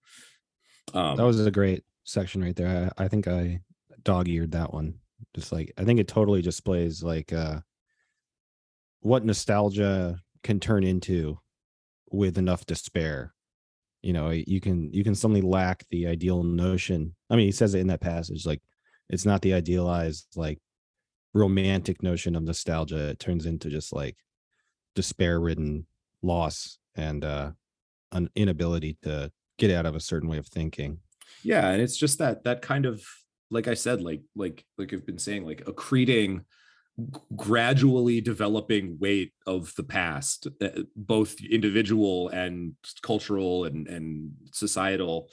[0.92, 2.92] Um, That was a great section right there.
[2.98, 3.60] I, I think I
[4.02, 4.98] dog eared that one.
[5.34, 7.60] Just like I think it totally displays like uh
[9.06, 11.38] what nostalgia can turn into
[12.10, 13.32] with enough despair.
[14.02, 17.14] You know, you can you can suddenly lack the ideal notion.
[17.30, 18.60] I mean, he says it in that passage, like
[19.08, 20.58] it's not the idealized, like
[21.34, 23.10] romantic notion of nostalgia.
[23.10, 24.16] It turns into just like
[24.96, 25.86] despair ridden
[26.22, 27.52] loss and uh
[28.10, 30.98] an inability to get out of a certain way of thinking.
[31.44, 33.04] yeah and it's just that that kind of
[33.50, 36.40] like i said like like like i've been saying like accreting
[37.36, 45.28] gradually developing weight of the past uh, both individual and cultural and and societal.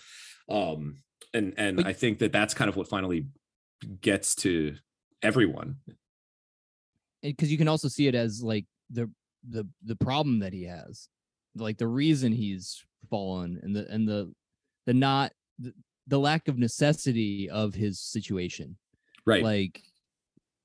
[0.50, 0.98] Um
[1.34, 3.28] and and But- i think that that's kind of what finally
[4.02, 4.76] gets to
[5.22, 5.78] everyone.
[7.22, 9.10] Because you can also see it as like the
[9.48, 11.08] the the problem that he has
[11.56, 14.34] like the reason he's fallen and the and the
[14.86, 15.74] the not the,
[16.08, 18.78] the lack of necessity of his situation.
[19.26, 19.44] Right.
[19.44, 19.82] Like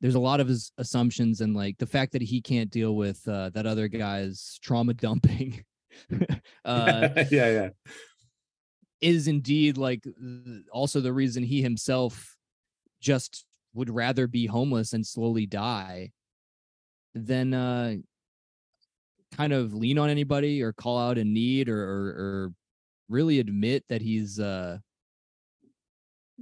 [0.01, 3.27] there's a lot of his assumptions and like the fact that he can't deal with
[3.29, 5.65] uh, that other guy's trauma dumping
[6.65, 7.69] uh yeah yeah.
[9.01, 10.05] is indeed like
[10.73, 12.37] also the reason he himself
[13.01, 13.45] just
[13.75, 16.11] would rather be homeless and slowly die
[17.15, 17.95] than uh
[19.37, 22.53] kind of lean on anybody or call out a need or or, or
[23.09, 24.79] really admit that he's uh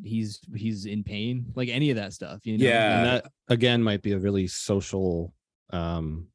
[0.04, 2.96] he's he's in pain like any of that stuff you know Yeah.
[2.98, 5.32] and that again might be a really social
[5.70, 6.28] um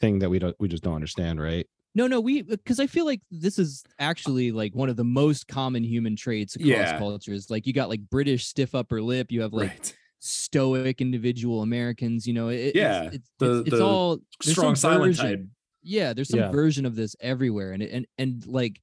[0.00, 3.06] thing that we don't we just don't understand right no no we because i feel
[3.06, 6.98] like this is actually like one of the most common human traits across Yeah.
[6.98, 9.96] cultures like you got like british stiff upper lip you have like right.
[10.18, 14.74] stoic individual americans you know it, Yeah, it's, it's, the- it's, it's the all strong
[14.74, 15.44] some silent type.
[15.82, 16.50] yeah there's some Yeah.
[16.50, 18.80] version of this everywhere and and and like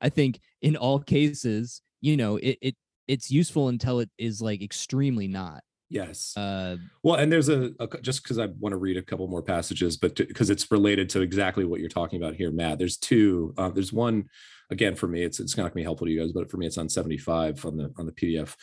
[0.00, 2.76] i think in all cases you know it, it
[3.08, 6.36] it's useful until it is like extremely not Yes.
[6.36, 9.42] uh Well, and there's a, a just because I want to read a couple more
[9.42, 12.78] passages, but because it's related to exactly what you're talking about here, Matt.
[12.78, 13.52] There's two.
[13.58, 14.28] Uh, there's one,
[14.70, 16.58] again for me, it's it's not going to be helpful to you guys, but for
[16.58, 18.54] me, it's on 75 on the on the PDF.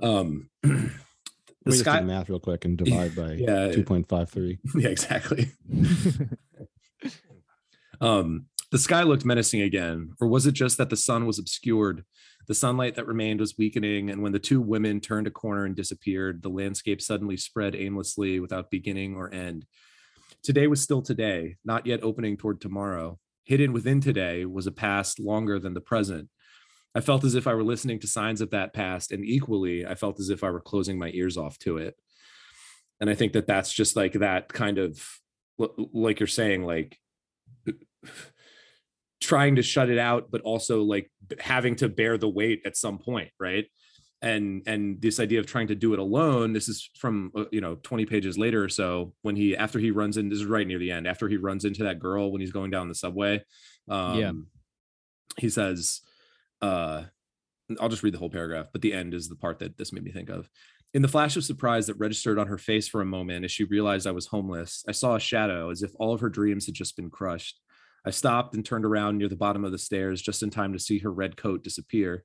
[0.00, 3.68] Um, Let the me just do math real quick and divide by Yeah.
[3.68, 5.50] 2.53 Yeah, exactly.
[8.00, 12.04] Um, the sky looked menacing again, or was it just that the sun was obscured?
[12.48, 15.76] The sunlight that remained was weakening, and when the two women turned a corner and
[15.76, 19.64] disappeared, the landscape suddenly spread aimlessly without beginning or end.
[20.42, 23.20] Today was still today, not yet opening toward tomorrow.
[23.44, 26.28] Hidden within today was a past longer than the present.
[26.96, 29.94] I felt as if I were listening to signs of that past, and equally, I
[29.94, 31.94] felt as if I were closing my ears off to it.
[33.00, 35.00] And I think that that's just like that kind of,
[35.58, 36.98] like you're saying, like
[39.24, 41.10] trying to shut it out but also like
[41.40, 43.66] having to bear the weight at some point right
[44.22, 47.60] and and this idea of trying to do it alone this is from uh, you
[47.60, 50.66] know 20 pages later or so when he after he runs in this is right
[50.66, 53.42] near the end after he runs into that girl when he's going down the subway
[53.88, 54.32] um Yeah.
[55.38, 56.00] he says
[56.60, 57.04] uh
[57.80, 60.04] i'll just read the whole paragraph but the end is the part that this made
[60.04, 60.48] me think of
[60.94, 63.64] in the flash of surprise that registered on her face for a moment as she
[63.64, 66.76] realized I was homeless, I saw a shadow as if all of her dreams had
[66.76, 67.60] just been crushed.
[68.04, 70.78] I stopped and turned around near the bottom of the stairs just in time to
[70.78, 72.24] see her red coat disappear.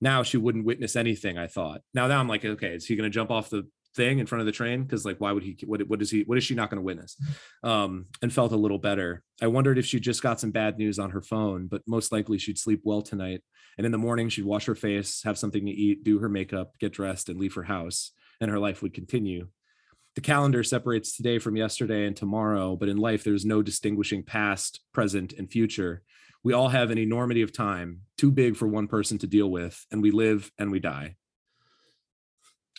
[0.00, 1.82] Now she wouldn't witness anything, I thought.
[1.92, 4.40] Now, now I'm like, okay, is he going to jump off the thing in front
[4.40, 4.82] of the train?
[4.82, 5.58] Because like, why would he?
[5.66, 6.22] What, what is he?
[6.22, 7.16] What is she not going to witness?
[7.62, 9.22] Um, and felt a little better.
[9.42, 12.38] I wondered if she just got some bad news on her phone, but most likely
[12.38, 13.42] she'd sleep well tonight.
[13.76, 16.72] And in the morning, she'd wash her face, have something to eat, do her makeup,
[16.78, 19.48] get dressed, and leave her house, and her life would continue.
[20.16, 24.80] The calendar separates today from yesterday and tomorrow, but in life, there's no distinguishing past,
[24.92, 26.02] present, and future.
[26.42, 29.86] We all have an enormity of time, too big for one person to deal with,
[29.92, 31.16] and we live and we die.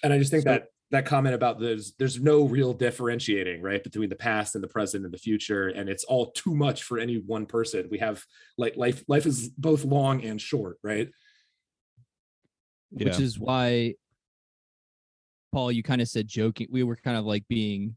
[0.04, 3.82] And I just think So- that that comment about there's there's no real differentiating right
[3.82, 7.00] between the past and the present and the future and it's all too much for
[7.00, 8.22] any one person we have
[8.58, 11.10] like life life is both long and short right
[12.92, 13.96] yeah which is why
[15.52, 17.96] paul you kind of said joking we were kind of like being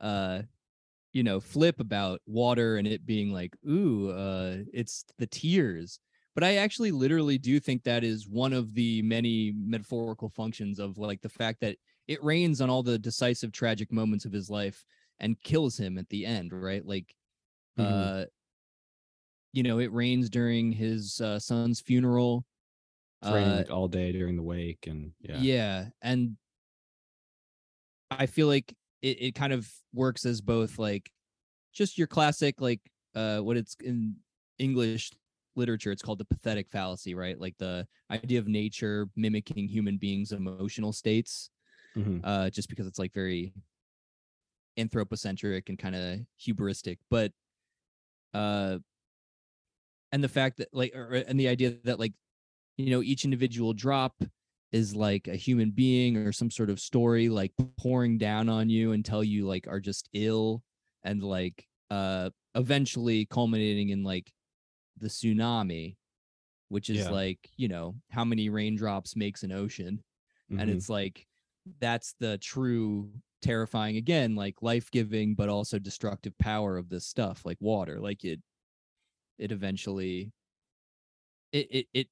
[0.00, 0.42] uh
[1.12, 6.00] you know flip about water and it being like ooh uh it's the tears
[6.34, 10.98] but i actually literally do think that is one of the many metaphorical functions of
[10.98, 11.76] like the fact that
[12.08, 14.84] it rains on all the decisive tragic moments of his life
[15.20, 17.14] and kills him at the end right like
[17.78, 18.12] Mhm.
[18.22, 18.26] uh
[19.52, 22.44] you know it rains during his uh, son's funeral
[23.22, 25.88] It's raining, uh, all day during the wake and yeah yeah.
[26.02, 26.36] and
[28.10, 31.10] I feel like it, it kind of works as both like
[31.72, 32.80] just your classic like
[33.14, 34.16] uh what it's in
[34.58, 35.12] English
[35.56, 37.40] literature it's called the pathetic fallacy, right?
[37.40, 41.50] Like the idea of nature mimicking human beings' emotional states
[41.94, 42.24] Mhm.
[42.24, 43.54] uh just because it's like very
[44.76, 47.32] anthropocentric and kind of hubristic but
[48.34, 48.78] uh
[50.12, 52.12] and the fact that like or, and the idea that like
[52.76, 54.22] you know each individual drop
[54.72, 58.92] is like a human being or some sort of story like pouring down on you
[58.92, 60.62] until you like are just ill
[61.04, 64.32] and like uh eventually culminating in like
[64.98, 65.96] the tsunami
[66.68, 67.10] which is Yeah.
[67.10, 70.02] like you know how many raindrops makes an ocean
[70.56, 70.70] and Mhm.
[70.70, 71.26] it's like
[71.80, 73.12] that's the true
[73.42, 78.40] terrifying again like life-giving but also destructive power of this stuff like water like it
[79.38, 80.32] it eventually
[81.52, 82.08] it it it,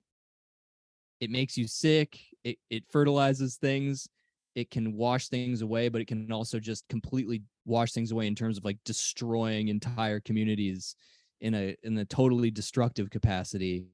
[1.24, 4.06] it makes you sick it it fertilizes things
[4.54, 8.34] it can wash things away but it can also just completely wash things away in
[8.34, 10.96] terms of like destroying entire communities
[11.40, 13.86] in a in a totally destructive capacity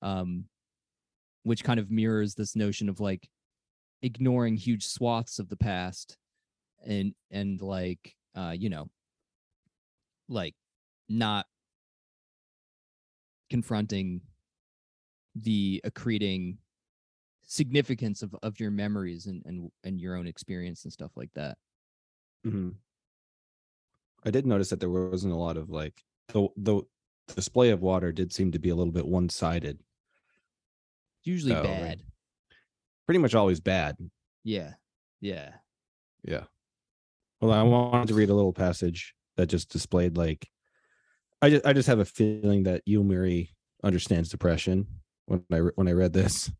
[0.00, 0.44] um
[1.42, 3.28] which kind of mirrors this notion of like
[4.00, 6.16] ignoring huge swaths of the past
[6.86, 8.88] and and like uh you know
[10.30, 10.54] like
[11.10, 11.44] not
[13.50, 14.22] confronting
[15.34, 16.56] the accreting
[17.52, 21.58] significance of of your memories and and and your own experience and stuff like that
[22.46, 22.76] Mhm.
[24.24, 26.82] I did notice that there wasn't a lot of like the the
[27.34, 29.80] display of water did seem to be a little bit one sided.
[31.24, 31.62] Usually right.
[31.64, 32.02] bad.
[33.06, 33.96] Pretty much always bad.
[34.44, 34.74] Yeah.
[35.20, 35.54] Yeah.
[36.22, 36.44] Yeah.
[37.40, 40.48] Well, I wanted to read a little passage that just displayed like
[41.42, 43.50] I just I just have a feeling that Yu Miri
[43.82, 44.86] understands depression
[45.26, 46.50] when I when I read this.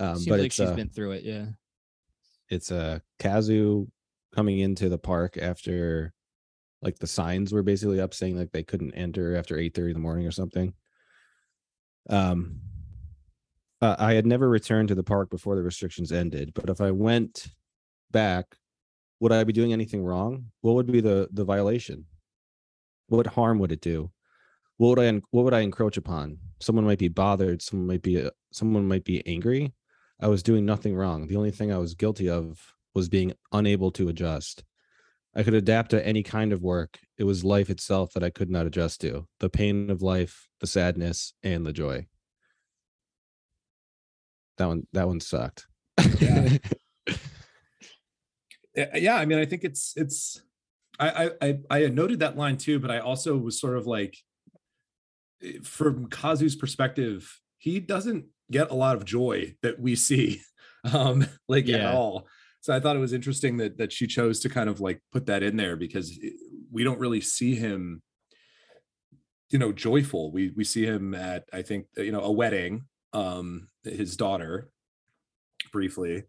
[0.00, 1.24] Um, Seems but like she's uh, been through it.
[1.24, 1.46] Yeah.
[2.48, 3.86] it's uh Kazu
[4.34, 6.12] coming into the park after
[6.82, 9.94] like the signs were basically up saying like they couldn't enter after 8 30 in
[9.94, 10.72] the morning or something.
[12.08, 12.60] Um
[13.82, 16.90] uh, I had never returned to the park before the restrictions ended, but if I
[16.90, 17.46] went
[18.10, 18.44] back,
[19.20, 20.46] would I be doing anything wrong?
[20.62, 22.06] What would be the the violation?
[23.08, 24.10] What harm would it do?
[24.76, 26.38] What would I what would I encroach upon?
[26.60, 27.60] Someone might be bothered.
[27.62, 29.72] Someone might be uh, someone might be angry.
[30.20, 31.26] I was doing nothing wrong.
[31.26, 34.64] The only thing I was guilty of was being unable to adjust.
[35.34, 36.98] I could adapt to any kind of work.
[37.16, 39.26] It was life itself that I could not adjust to.
[39.38, 42.06] The pain of life, the sadness, and the joy.
[44.58, 45.66] That one that one sucked.
[46.20, 46.58] Yeah.
[48.94, 50.40] Yeah, I mean, I think it's it's.
[50.98, 54.16] I I I- noted that line too, but I also was sort of like,
[55.42, 60.42] eh, from Kazu's perspective, he doesn't get a lot of joy that we see,
[60.92, 62.26] um, like at all.
[62.60, 65.26] So I thought it was interesting that that she chose to kind of like put
[65.26, 66.18] that in there because
[66.70, 68.02] we don't really see him,
[69.50, 70.30] you know, joyful.
[70.30, 74.70] We we see him at I think you know a wedding, um, his daughter,
[75.72, 76.24] briefly,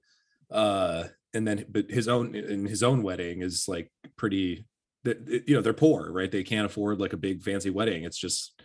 [0.49, 4.65] uh and then but his own in his own wedding is like pretty
[5.03, 8.17] that you know they're poor right they can't afford like a big fancy wedding it's
[8.17, 8.60] just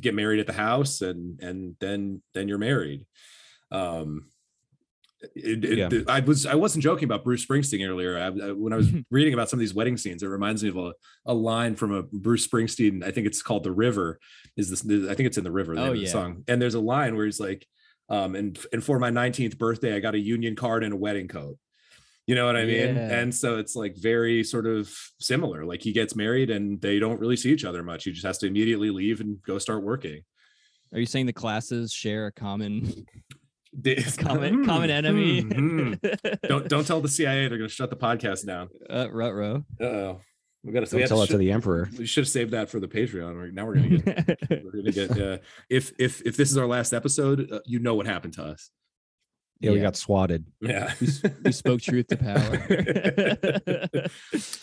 [0.00, 3.06] get married at the house and and then then you're married
[3.70, 4.26] um
[5.34, 5.88] it, it- Yeah.
[5.88, 8.18] the- I was I wasn't joking about Bruce Springsteen earlier.
[8.18, 10.68] I, I- when I was reading about some of these wedding scenes, it reminds me
[10.68, 10.92] of a,
[11.24, 13.02] a line from a Bruce Springsteen.
[13.02, 14.18] I think it's called "The River."
[14.58, 14.82] Is this?
[14.84, 15.74] I think it's in the River.
[15.74, 16.10] The Oh, name of the yeah.
[16.12, 16.44] song.
[16.46, 17.66] And there's a line where he's like,
[18.10, 21.28] um, and and for my 19th birthday, I got a union card and a wedding
[21.28, 21.56] coat.
[22.26, 22.96] You know what I mean?
[22.96, 23.18] Yeah.
[23.20, 25.64] And so it's like very sort of similar.
[25.66, 28.04] Like he gets married and they don't really see each other much.
[28.04, 30.22] He just has to immediately leave and go start working.
[30.92, 33.06] Are you saying the classes share a common
[33.72, 35.40] This- common common Hmm, enemy?
[35.42, 35.94] hmm, hmm.
[36.48, 38.68] Don't don't tell the CIA they're gonna shut the podcast down.
[38.88, 39.64] uh, row.
[39.80, 40.20] Uh oh.
[40.62, 41.90] We gotta Don't tell it to the emperor.
[41.98, 43.34] We should have saved that for the Patreon.
[43.34, 46.66] We're- Now we're gonna get we're gonna get uh, if if if this is our
[46.68, 48.70] last episode, uh, you know what happened to us.
[49.60, 50.44] Yeah, we got swatted.
[50.60, 50.92] Yeah.
[51.44, 54.08] we spoke truth to power.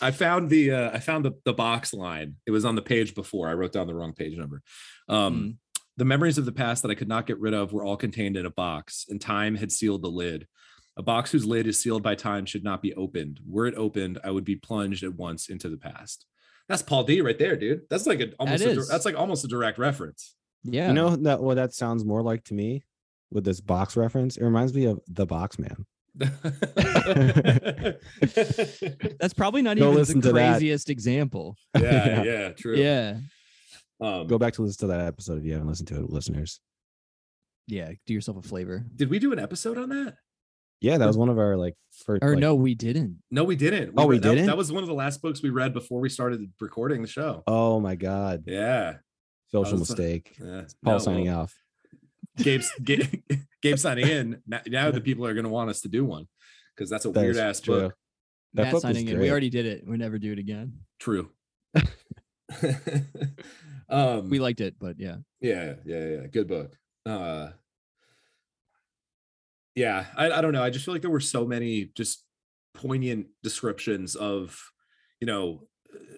[0.00, 2.36] I found the uh, I found the the box line.
[2.46, 3.48] It was on the page before.
[3.48, 4.62] I wrote down the wrong page number.
[5.08, 5.58] Um,
[5.96, 8.36] The memories of the past that I could not get rid of were all contained
[8.36, 10.46] in a box, and time had sealed the lid.
[10.96, 13.40] A box whose lid is sealed by time should not be opened.
[13.46, 16.26] Were it opened, I would be plunged at once into the past.
[16.68, 17.82] That's Paul D right there, dude.
[17.90, 20.34] That's like a almost a, that's like almost a direct reference.
[20.64, 20.88] yeah.
[20.88, 22.84] You know that what that sounds more like to me
[23.32, 24.36] with this box reference?
[24.36, 25.84] It reminds me of the box man.
[29.18, 30.50] that's probably not Go even the to that.
[30.52, 31.56] craziest example.
[31.78, 32.76] yeah, yeah, true.
[32.76, 33.16] Yeah.
[34.00, 36.60] Um, Go back to listen to that episode if you haven't listened to it, listeners.
[37.66, 37.92] Yeah.
[38.06, 38.84] Do yourself a flavor.
[38.94, 40.16] did we do an episode on that?
[40.80, 41.74] Yeah, that was one of our like
[42.04, 42.24] first.
[42.24, 43.18] Or like- no, we didn't.
[43.30, 43.94] No, we didn't.
[43.96, 44.46] Oh, we that- didn't?
[44.46, 47.44] That was one of the last books we read before we started recording the show.
[47.46, 48.94] Oh my god, Yeah.
[49.52, 50.34] social mistake.
[50.44, 50.62] yeah.
[50.84, 51.54] Paul No, signing well, off.
[52.36, 53.22] Gabe's Gabe,
[53.62, 54.42] Gabe signing in.
[54.46, 56.26] Now, now the people are going to want us to do one
[56.74, 57.80] because that's a That weird is ass true.
[57.80, 57.94] book.
[58.54, 59.18] That Matt book signing in.
[59.18, 59.84] We already did it.
[59.86, 60.80] We never do it again.
[61.00, 61.30] True.
[63.88, 65.16] um, We liked it, but yeah.
[65.40, 66.26] yeah, yeah, yeah.
[66.30, 66.76] Good book.
[67.06, 67.50] Uh,
[69.74, 70.62] yeah, I, I don't know.
[70.62, 72.24] I just feel like there were so many just
[72.74, 74.58] poignant descriptions of,
[75.20, 75.62] you know,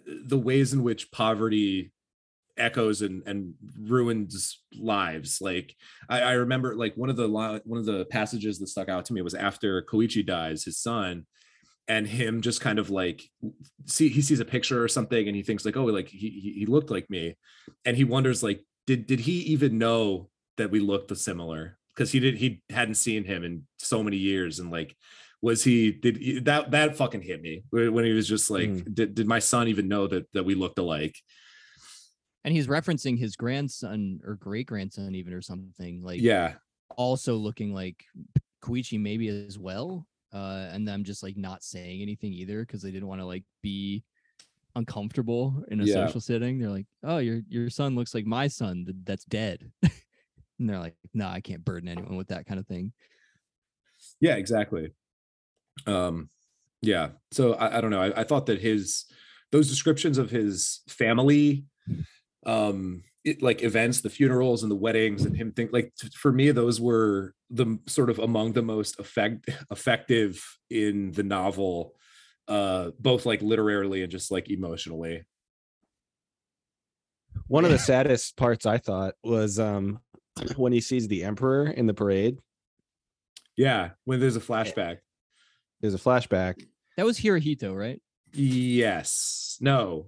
[0.07, 1.93] the ways in which poverty
[2.57, 5.41] echoes and and ruins lives.
[5.41, 5.75] Like
[6.09, 9.13] I, I remember, like one of the one of the passages that stuck out to
[9.13, 11.27] me was after Koichi dies, his son,
[11.89, 13.23] and him just kind of like
[13.87, 16.67] see he sees a picture or something, and he thinks like, oh, like he he,
[16.67, 17.37] looked like me,
[17.85, 21.79] and he wonders like, did did he even know that we looked similar?
[21.95, 24.97] Because he did he hadn't seen him in so many years, and like
[25.43, 28.71] was he did he- that that fucking hit me when when he was just like
[28.71, 28.95] Mm.
[28.95, 31.17] did, did my son even know that that we looked alike
[32.45, 36.55] And he's referencing his grandson or great grandson, even or something like yeah
[36.97, 38.05] also looking like
[38.63, 40.07] Koichi maybe as well.
[40.33, 43.45] Uh, and them just like not saying anything either because they didn't want to like
[43.63, 44.03] be
[44.75, 46.07] uncomfortable in a Yeah.
[46.07, 46.59] social setting.
[46.59, 50.97] They're like, "Oh, your your son looks like my son that's dead," and they're like,
[51.15, 52.93] "No, I can't burden anyone with that kind of thing."
[54.21, 54.91] yeah exactly
[55.87, 56.29] um
[56.83, 59.07] yeah so i, I don't know I, I thought that his
[59.53, 61.65] those descriptions of his family
[62.47, 66.31] um it, like events, the funerals and the weddings, and him think like t- for
[66.31, 71.95] me, those were the sort of among the most effect effective in the novel,
[72.49, 75.25] uh, both like literarily and just like emotionally.
[77.47, 80.01] One of the saddest parts I thought was um
[80.57, 82.39] when he sees the emperor in the parade.
[83.57, 84.99] Yeah, when there's a flashback.
[85.81, 86.65] There's a flashback.
[86.97, 88.01] That was Hirohito, right?
[88.33, 89.59] Yes.
[89.61, 90.07] No.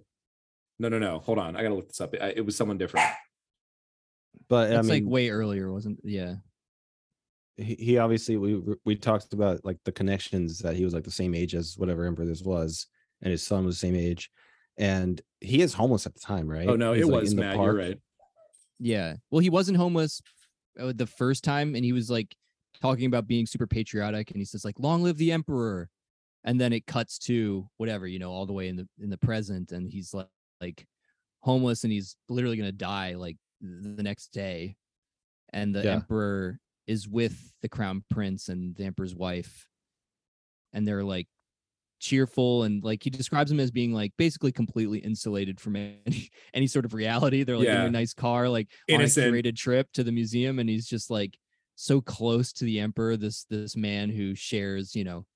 [0.79, 0.89] No.
[0.89, 0.99] No.
[0.99, 1.18] No.
[1.20, 1.57] Hold on.
[1.57, 2.14] I gotta look this up.
[2.20, 3.07] I, it was someone different.
[4.49, 5.99] But I It's mean, like way earlier, wasn't?
[6.05, 6.37] Yeah.
[7.57, 11.11] he, he obviously we we talked about like the connections that he was like the
[11.11, 12.87] same age as whatever emperor this was,
[13.22, 14.31] and his son was the same age,
[14.77, 16.68] and he is homeless at the time, right?
[16.68, 17.57] Oh no, He's, it like, was in the Matt.
[17.57, 17.99] You're right.
[18.79, 19.14] Yeah.
[19.31, 20.20] Well, he wasn't homeless
[20.79, 22.37] uh, the first time, and he was like
[22.83, 25.89] talking about being super patriotic, and he says like "Long live the emperor,"
[26.45, 29.18] and then it cuts to whatever you know, all the way in the in the
[29.18, 30.27] present, and he's like
[30.61, 30.87] like
[31.41, 34.77] homeless, and he's literally gonna die like the next day,
[35.53, 35.93] and the Yeah.
[35.93, 39.69] emperor is with the crown prince and the emperor's wife,
[40.73, 41.29] and they're like
[42.01, 45.77] cheerful and like he describes him as being like basically completely insulated from
[46.07, 47.45] any any sort of reality.
[47.45, 48.97] They're like in a nice car, like Innocent.
[48.97, 49.11] on a
[49.43, 51.39] curated trip to the museum, and he's just like
[51.77, 53.17] so close to the emperor.
[53.19, 55.27] This this man who shares, you know,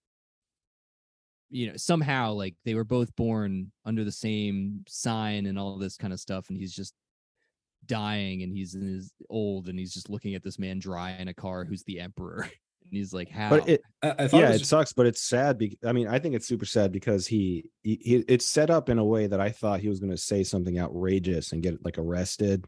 [1.50, 5.96] you know, somehow like they were both born under the same sign and all this
[5.96, 6.94] kind of stuff, and he's just
[7.86, 11.28] dying and he's in his old and he's just looking at this man dry in
[11.28, 12.50] a car who's the emperor and
[12.92, 15.58] he's like how But it I, I yeah, it it sucks, but it's sad.
[15.58, 18.88] Be- I mean, I think it's super sad because he, he, he it's set up
[18.88, 21.84] in a way that I thought he was going to say something outrageous and get
[21.84, 22.64] like arrested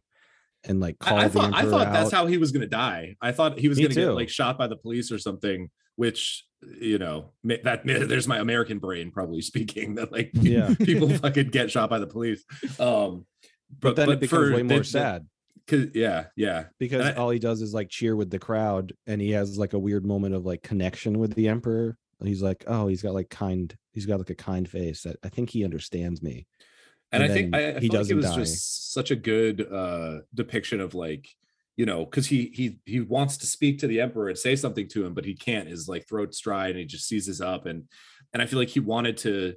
[0.64, 1.92] and like call I, I the thought I thought out.
[1.92, 3.16] that's how he was gonna die.
[3.20, 6.44] I thought he was Me gonna get like shot by the police or something, which
[6.80, 10.74] you know that there's my American brain probably speaking that like Yeah.
[10.80, 12.44] people fucking get shot by the police.
[12.78, 13.26] Um,
[13.80, 14.92] but, then it becomes for way more sad.
[14.92, 15.26] sad
[15.66, 19.20] 'cause- yeah, yeah, because I- all he does is like cheer with the crowd, and
[19.20, 21.96] he has like a weird moment of like connection with the emperor.
[22.22, 25.28] He's like, oh, he's got like kind, he's got like a kind face that I
[25.28, 26.46] think he understands me.
[27.10, 28.36] and, And I think I, I he felt like it was die.
[28.36, 31.28] just such a good uh depiction of like
[31.76, 34.88] you know because he he he wants to speak to the emperor and say something
[34.88, 37.66] to him but he can't his like throat's dry and he just seizes up.
[37.66, 37.84] And
[38.32, 39.54] and i feel like he wanted to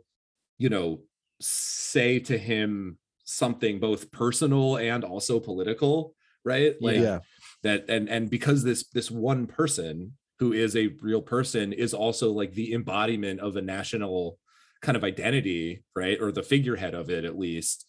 [0.57, 1.01] you know
[1.41, 6.76] say to him something both personal and also political right?
[6.80, 7.20] Like yeah,
[7.63, 12.32] that and and because this this one person who is a real person is also
[12.32, 14.38] like the embodiment of a national
[14.82, 16.22] kind of identity right?
[16.22, 17.86] Or the figurehead of it at least.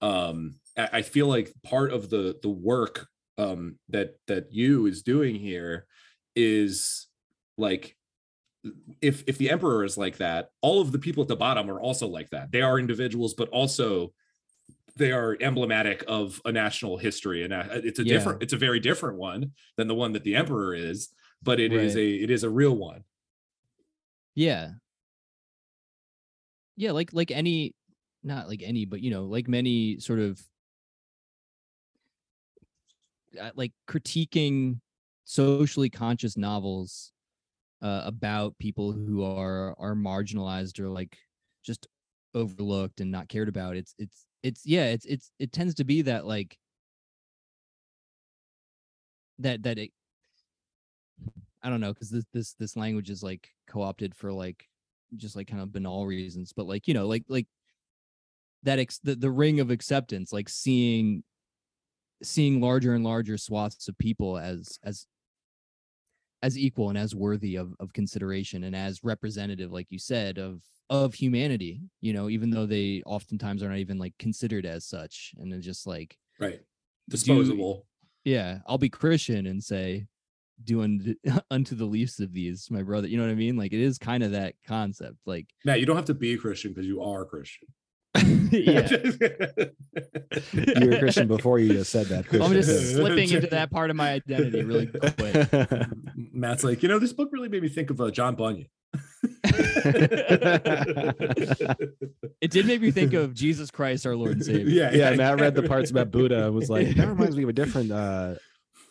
[0.00, 3.08] Um i, I feel like part of the the work
[3.38, 5.86] um that that Yu is doing here
[6.36, 7.08] is
[7.58, 7.96] like
[9.02, 11.80] if if the emperor is like that all of the people at the bottom are
[11.80, 14.12] also like that they are individuals but also
[14.96, 18.14] they are emblematic of a national history and uh, it's a Yeah.
[18.14, 21.08] different it's a very different one than the one that the emperor is
[21.42, 22.00] but it is Right.
[22.02, 23.04] a it is a real one
[24.34, 24.72] Yeah.
[26.76, 27.74] Yeah, like like any
[28.22, 30.40] not like any, but you know, like many sort of
[33.54, 34.80] like critiquing
[35.24, 37.12] socially conscious novels
[37.82, 41.18] uh, about people who are are marginalized or like
[41.64, 41.86] just
[42.34, 43.76] overlooked and not cared about.
[43.76, 46.58] It's it's it's yeah, it's it's it tends to be that like
[49.38, 49.90] that that it
[51.62, 54.68] I don't know because this this this language is like co-opted for like
[55.16, 57.46] just like kind of banal reasons, but like you know like like
[58.64, 61.22] that ex- the, the ring of acceptance, like seeing
[62.24, 65.06] seeing larger and larger swaths of people as as
[66.42, 70.62] as equal and as worthy of of consideration and as representative, like you said, of
[70.90, 71.82] of humanity.
[72.00, 75.64] You know, even though they oftentimes are not even like considered as such, and it's
[75.64, 76.60] just like right
[77.08, 77.86] disposable
[78.24, 80.06] yeah, I'll be Christian and say,
[80.62, 81.14] do unto,
[81.50, 83.06] unto the least of these, my brother.
[83.06, 83.56] You know what I mean?
[83.56, 85.16] Like it is kind of that concept.
[85.26, 87.68] Like, Matt, you don't have to be a christian because you are a christian
[88.16, 88.88] yeah,
[90.52, 92.32] you were Christian before you just said that.
[92.32, 95.88] I'm just slipping into that part of my identity really quick.
[96.32, 98.66] Matt's like, you know, this book really made me think of uh, John Bunyan.
[102.40, 104.68] It did make me think of Jesus Christ, our Lord and Savior.
[104.68, 107.48] yeah, yeah, Matt read the parts about Buddha and was like, that reminds me of
[107.48, 108.34] a different uh,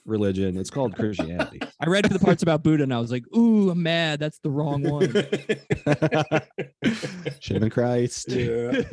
[0.06, 0.58] religion.
[0.58, 1.60] It's called Christianity.
[1.80, 4.20] I read the parts about Buddha and I was like, ooh, I'm mad.
[4.20, 5.12] That's the wrong one.
[7.40, 8.30] Should have been Christ.
[8.30, 8.82] yeah.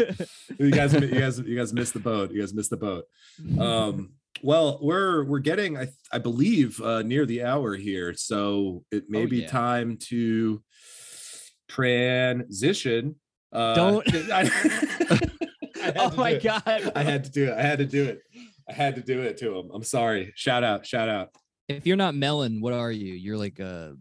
[0.58, 2.32] You guys, you guys, you guys missed the boat.
[2.32, 3.04] You guys missed the boat.
[3.58, 9.04] Um, well, we're we're getting, I I believe, uh, near the hour here, so it
[9.08, 9.48] may Oh, be yeah.
[9.48, 10.62] time to
[11.68, 13.16] transition.
[13.52, 14.50] Uh, Don't- I,
[15.82, 16.42] I oh my do it.
[16.42, 16.92] God.
[16.94, 17.54] I had to do it.
[17.56, 18.20] I had to do it.
[18.70, 19.70] I had to do it to him.
[19.74, 20.32] I'm sorry.
[20.36, 21.30] Shout out, shout out.
[21.68, 23.14] If you're not melon, what are you?
[23.14, 23.94] You're like a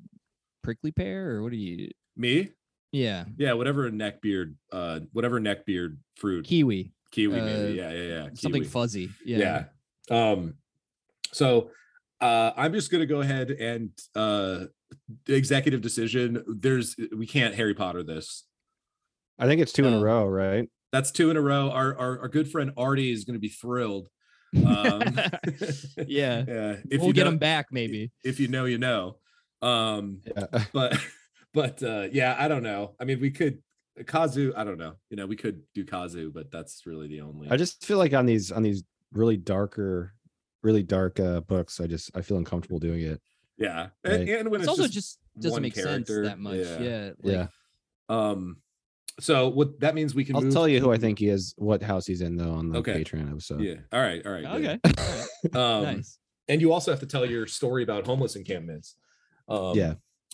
[0.64, 1.90] prickly pear, or what are you?
[2.16, 2.50] Me?
[2.92, 6.46] Yeah, Yeah, whatever neck beard, uh, whatever neck beard fruit.
[6.46, 7.74] kiwi, Kiwi, uh, maybe.
[7.74, 8.28] Yeah, yeah, yeah.
[8.34, 9.10] something fuzzy.
[9.26, 9.66] Yeah.
[10.10, 10.32] yeah.
[10.32, 10.56] Um,
[11.32, 11.70] so
[12.22, 14.66] uh I'm just gonna go ahead and uh
[15.28, 16.44] executive decision.
[16.48, 18.46] There's we can't Harry Potter this.
[19.38, 20.02] I think it's two in a Oh.
[20.02, 20.68] row, right?
[20.92, 21.70] That's two in a row.
[21.70, 24.10] Our our, our good friend Artie is gonna be thrilled.
[24.56, 25.02] Um,
[26.08, 26.44] yeah.
[26.48, 26.76] yeah.
[26.90, 28.12] If we'll you get know, them back, maybe.
[28.24, 29.18] if you know, you know.
[29.62, 30.64] Um, Yeah.
[30.74, 30.98] but
[31.54, 32.96] but uh yeah, I don't know.
[33.00, 33.62] I mean, we could
[34.06, 34.94] Kazu, I don't know.
[35.10, 38.14] You know, we could do Kazu, but that's really the only I just feel like
[38.14, 40.14] on these on these really darker,
[40.64, 43.22] really dark uh books, I just I feel uncomfortable doing it.
[43.58, 43.90] yeah.
[44.04, 44.30] And, Right.
[44.40, 46.56] and when It's, it's, also just, just, doesn't make character, sense that much.
[46.58, 46.80] yeah.
[46.80, 47.12] Yeah.
[47.22, 47.48] like, yeah.
[48.10, 48.58] um
[49.20, 51.54] so what that means we can I'll move tell you who I think he is,
[51.58, 53.04] what house he's in though on the Okay.
[53.04, 53.62] Patreon episode.
[53.62, 53.76] Yeah.
[53.92, 54.26] All right.
[54.26, 54.44] All right.
[54.62, 54.80] good.
[54.86, 55.26] Okay.
[55.60, 56.18] Um, nice.
[56.50, 58.96] and you also have to tell your story about homeless encampments.
[59.48, 59.94] Um, Yeah.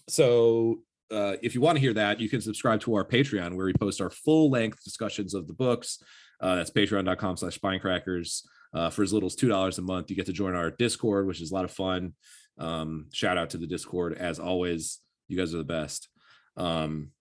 [0.09, 0.79] So
[1.11, 3.73] uh, if you want to hear that, you can subscribe to our Patreon where we
[3.73, 6.01] post our full length discussions of the books.
[6.41, 8.41] Uh, that's patreon.com slash spinecrackers.
[8.73, 11.41] Uh, for as little as $2 a month, you get to join our Discord, which
[11.41, 12.13] is a lot of fun.
[12.57, 14.17] Um, shout out to the Discord.
[14.17, 16.09] As always, you guys are the best.
[16.57, 17.11] Um,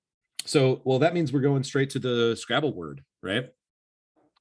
[0.44, 3.48] so, well, that means we're going straight to the Scrabble word, right?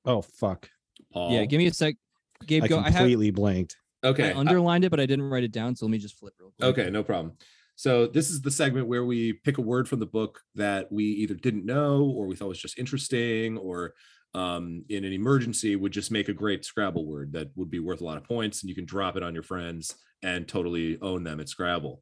[0.06, 0.70] Oh fuck.
[1.12, 1.32] Paul.
[1.32, 1.46] Yeah.
[1.46, 1.96] Give me a sec.
[2.46, 2.80] Gabe, I go.
[2.80, 3.78] I have completely blanked.
[4.04, 4.32] okay.
[4.32, 5.76] I I- underlined it, but I didn't write it down.
[5.76, 6.78] So let me just flip real quick.
[6.78, 7.34] Okay, no problem.
[7.76, 11.06] So this is the segment where we pick a word from the book that we
[11.06, 13.94] either didn't know or we thought was just interesting or
[14.36, 18.02] um, in an emergency would just make a great Scrabble word that would be worth
[18.02, 21.24] a lot of points and you can drop it on your friends and totally own
[21.24, 22.02] them at Scrabble.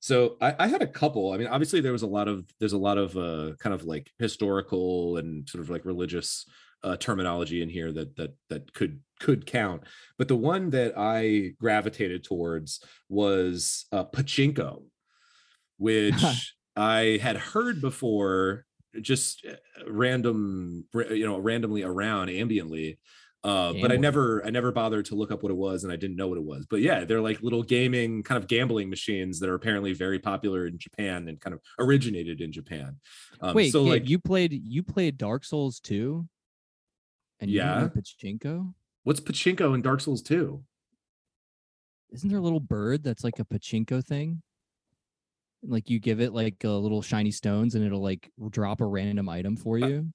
[0.00, 1.32] So I, I had a couple.
[1.32, 3.84] I mean, obviously there was a lot of there's a lot of uh, kind of
[3.84, 6.46] like historical and sort of like religious
[6.82, 9.82] uh, terminology in here that that that could could count.
[10.18, 14.84] But the one that I gravitated towards was uh, pachinko,
[15.76, 16.24] which
[16.76, 18.64] I had heard before,
[19.00, 22.96] just uh, random, you know, randomly around ambiently.
[23.42, 25.96] Uh, but I never, I never bothered to look up what it was, and I
[25.96, 26.66] didn't know what it was.
[26.66, 30.66] But yeah, they're like little gaming, kind of gambling machines that are apparently very popular
[30.66, 32.98] in Japan and kind of originated in Japan.
[33.40, 36.28] Um, Wait, so like, you played you played Dark Souls 2?
[37.40, 37.88] And you Yeah.
[37.88, 38.74] Pachinko?
[39.04, 40.62] what's pachinko in Dark Souls 2?
[42.12, 44.42] Isn't there a little bird that's like a pachinko thing?
[45.62, 49.28] Like you give it like a little shiny stones and it'll like drop a random
[49.28, 50.12] item for you.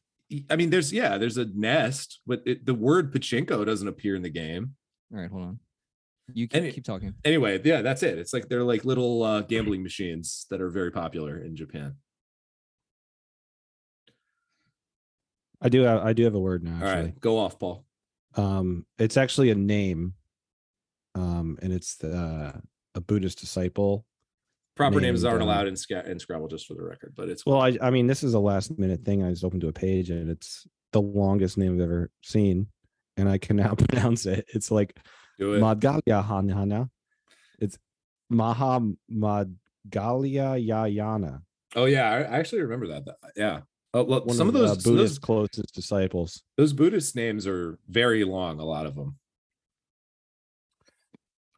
[0.49, 4.21] I mean, there's yeah, there's a nest, but it, the word pachinko doesn't appear in
[4.23, 4.75] the game.
[5.13, 5.59] All right, hold on.
[6.33, 7.13] You keep, Any- keep talking.
[7.23, 8.17] Anyway, yeah, that's it.
[8.17, 11.95] It's like they're like little uh, gambling machines that are very popular in Japan.
[15.61, 17.03] I do have I do have a word now, All actually.
[17.05, 17.85] right, go off, Paul.
[18.35, 20.13] Um it's actually a name.
[21.15, 22.59] Um and it's the uh,
[22.93, 24.05] a Buddhist disciple.
[24.75, 27.13] Proper names aren't um, allowed in, Sca- in Scrabble, just for the record.
[27.15, 29.23] But it's Well, I I mean this is a last minute thing.
[29.23, 32.67] I just opened to a page and it's the longest name I've ever seen.
[33.17, 34.45] And I can now pronounce it.
[34.53, 34.97] It's like
[35.39, 35.61] do it.
[35.61, 36.89] Madgalya Hanana.
[37.59, 37.77] It's
[38.29, 38.81] Maha
[39.11, 39.67] Madgalya
[40.67, 41.41] Yayana.
[41.77, 43.05] oh yeah, I, I actually remember that.
[43.05, 43.61] That- Yeah.
[43.93, 46.43] Oh, well, One some of of, those, uh, Buddhist those closest disciples.
[46.57, 48.59] those Buddhist names are very long.
[48.59, 49.15] A lot of them.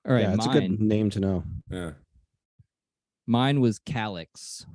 [0.08, 1.44] All right, yeah, it's a good name to know.
[1.72, 1.92] Yeah.
[3.28, 4.66] Mine was calyx,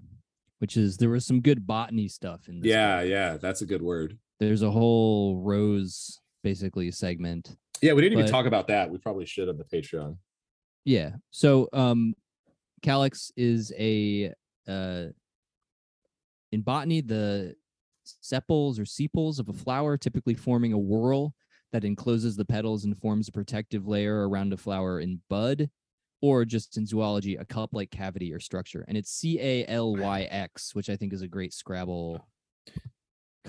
[0.59, 2.69] which is there was some good botany stuff in this.
[2.69, 3.11] Yeah, book.
[3.11, 4.19] yeah, that's a good word.
[4.39, 7.57] There's a whole rose basically segment.
[7.81, 8.91] Yeah, we didn't even talk about that.
[8.91, 10.17] We probably should on the Patreon.
[10.85, 11.13] Yeah.
[11.31, 12.15] So um
[12.83, 14.33] calyx is a
[14.69, 15.05] uh
[16.51, 17.55] in botany the
[18.05, 21.35] sepals or sepals of a flower typically forming a whorl
[21.73, 25.71] that encloses the petals and forms a protective layer around a flower in bud
[26.23, 30.23] or just in zoology a cup-like cavity or structure and it's C A L Y
[30.31, 32.27] X which I think is a great scrabble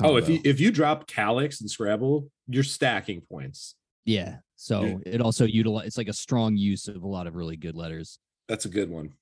[0.02, 3.76] Oh, if you if you drop calyx and Scrabble, you're stacking points.
[4.06, 7.56] yeah so it also utilize it's like a strong use of a lot of really
[7.58, 8.18] good letters
[8.50, 9.14] That's a good one.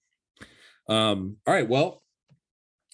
[0.88, 2.02] Um, all right, well,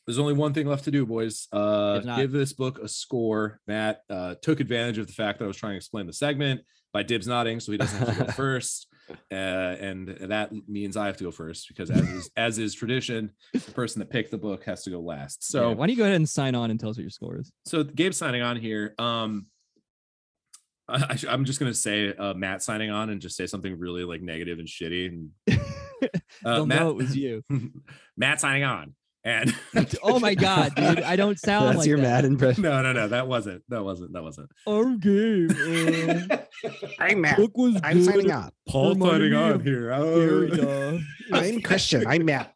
[0.05, 1.47] there's only one thing left to do, boys.
[1.51, 3.59] Uh not- give this book a score.
[3.67, 6.61] Matt uh took advantage of the fact that I was trying to explain the segment
[6.93, 8.88] by dibs nodding, so he doesn't have to go first.
[9.31, 13.31] Uh, and that means I have to go first because as is as is tradition,
[13.53, 15.43] the person that picked the book has to go last.
[15.43, 17.09] so So why don't you go ahead and sign on and tell us what your
[17.09, 18.93] score is so Gabe's signing on here.
[18.97, 19.47] Um,
[20.89, 24.21] I, am just gonna say uh, Matt signing on and just say something really like
[24.21, 25.07] negative and shitty.
[25.07, 25.29] And
[26.45, 27.43] uh, They'll Matt, know it was you.
[28.17, 28.95] Matt signing on,
[29.28, 29.54] And
[30.04, 31.02] oh my god, dude!
[31.02, 32.04] I don't sound That's like your that.
[32.04, 32.64] mad impression.
[32.64, 33.62] no, no, no, that wasn't.
[33.68, 34.14] That wasn't.
[34.14, 34.49] That wasn't.
[34.66, 35.49] Our game.
[35.52, 36.38] Uh,
[36.99, 37.36] I'm Matt.
[37.36, 38.54] book was I'm signing off.
[38.70, 39.91] Paul signing me on here.
[39.91, 40.18] Oh.
[40.18, 41.02] Derrida.
[41.34, 42.08] I'm Christian.
[42.08, 42.56] I'm Matt.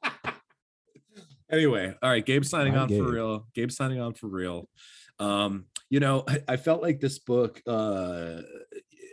[1.51, 2.25] anyway, all right.
[2.25, 3.03] Gabe signing I'm on Gabe.
[3.03, 3.47] for real.
[3.53, 4.69] Gabe signing on for real.
[5.19, 7.61] Um, you know, I, I felt like this book.
[7.67, 8.43] Uh,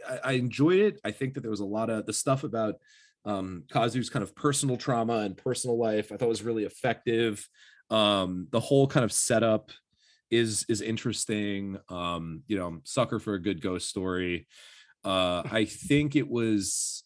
[0.09, 1.01] I, I enjoyed it.
[1.05, 2.77] I think that there was a lot of the stuff about
[3.25, 6.13] um Kazu's kind of personal trauma and personal life.
[6.13, 7.47] I thought was really effective.
[7.91, 9.71] Um, the whole kind of setup
[10.31, 11.79] is is interesting.
[11.89, 14.47] Um, you know, I'm sucker for a good ghost story.
[15.05, 17.05] Uh, I think it was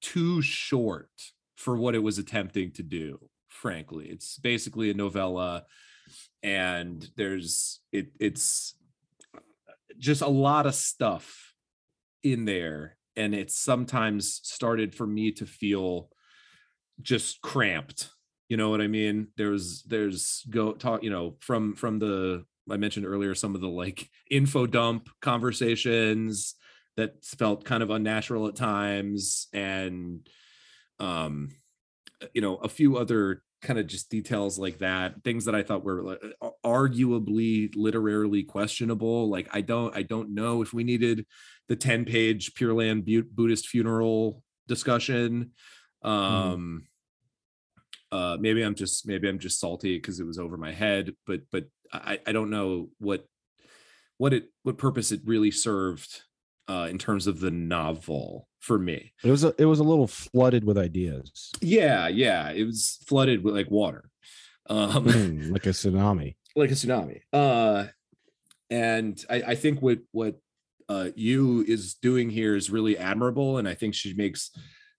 [0.00, 1.10] too short
[1.56, 3.20] for what it was attempting to do
[3.50, 5.64] frankly it's basically a novella
[6.42, 8.74] and there's it it's
[9.98, 11.52] just a lot of stuff
[12.22, 16.08] in there and it's sometimes started for me to feel
[17.02, 18.10] just cramped
[18.50, 19.28] you know what i mean?
[19.36, 23.68] There's there's go talk you know from from the i mentioned earlier some of the
[23.68, 26.56] like info dump conversations
[26.96, 30.28] that felt kind of unnatural at times and
[30.98, 31.50] um
[32.34, 35.84] you know a few other kind of just details like that things that i thought
[35.84, 36.20] were like,
[36.64, 41.26] arguably literarily questionable like i don't i don't know if we needed
[41.68, 45.50] the 10 page pure land Bu- buddhist funeral discussion.
[46.02, 46.86] Um
[48.12, 51.42] uh maybe i'm just maybe i'm just salty because it was over my head but
[51.52, 53.24] but i i don't know what
[54.18, 56.22] what it what purpose it really served
[56.68, 59.12] uh in terms of the novel for me.
[59.24, 63.42] It was a, it was a little flooded with ideas, yeah yeah it was flooded
[63.42, 64.08] with like water.
[64.68, 66.36] Um Mm, like a tsunami.
[66.56, 67.20] like a tsunami.
[67.32, 67.86] Uh
[68.70, 70.36] and i i think what what
[70.88, 74.50] uh Yu is doing here is really admirable and i think she makes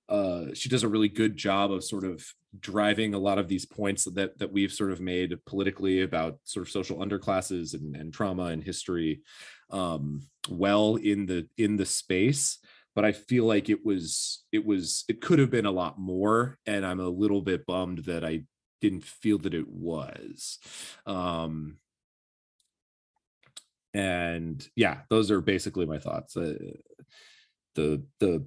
[0.10, 2.26] uh she does a really good job of sort of
[2.60, 6.66] driving a lot of these points that that we've sort of made politically about sort
[6.66, 9.22] of social underclasses and, and trauma and history
[9.70, 12.60] um well in the in the space
[12.96, 16.58] but i feel like it was it was it could have been a lot more
[16.66, 18.44] and i'm a little bit bummed that i
[18.82, 20.60] didn't feel that it was
[21.06, 21.78] um
[23.94, 26.54] and yeah those are basically my thoughts uh,
[27.76, 28.46] the the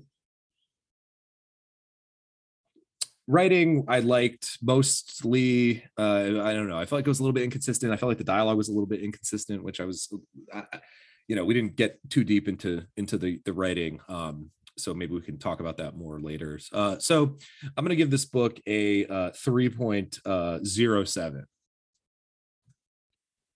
[3.26, 7.32] writing i liked mostly uh i don't know i felt like it was a little
[7.32, 10.12] bit inconsistent i felt like the dialogue was a little bit inconsistent which i was
[10.52, 10.80] I, I-
[11.28, 15.14] you know we didn't get too deep into into the the writing um so maybe
[15.14, 17.36] we can talk about that more later uh so
[17.76, 21.44] i'm to give this book a uh 3.07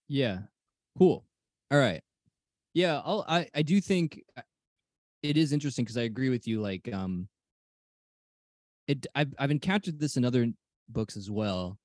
[0.09, 0.39] Yeah.
[0.97, 1.24] Cool.
[1.70, 2.03] All right.
[2.74, 4.43] Yeah, I'll, I I do think uh,
[5.23, 6.61] it is interesting because I agree with you.
[6.61, 7.28] Like, um,
[8.86, 10.49] it I've I've encountered this in other
[10.89, 11.78] books as well,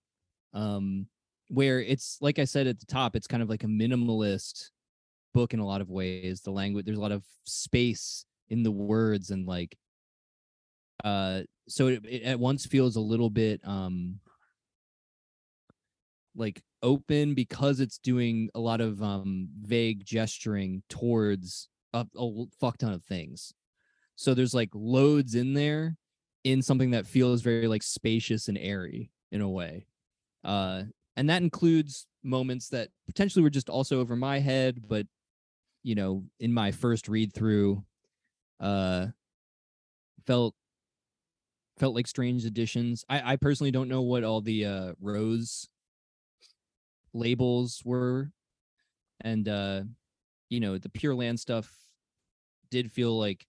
[0.53, 1.07] um,
[1.49, 4.69] where it's like I said at the top, it's kind of like a minimalist
[5.33, 6.41] book in a lot of ways.
[6.41, 9.77] The language there's a lot of space in the words and like,
[11.03, 14.19] uh, so it, it at once feels a little bit um
[16.35, 22.05] like open because it's doing a lot of um vague gesturing towards a
[22.59, 23.53] fuck ton of things
[24.15, 25.95] so there's like loads in there
[26.43, 29.85] in something that feels very like spacious and airy in a way
[30.43, 30.81] uh
[31.15, 35.05] and that includes moments that potentially were just also over my head but
[35.83, 37.83] you know in my first read through
[38.59, 39.07] uh
[40.25, 40.55] felt
[41.77, 45.67] felt like strange additions i i personally don't know what all the uh rose
[47.13, 48.31] labels were
[49.21, 49.81] and uh
[50.49, 51.71] you know the pure land stuff
[52.71, 53.45] did feel like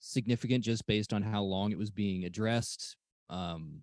[0.00, 2.96] significant just based on how long it was being addressed
[3.30, 3.82] um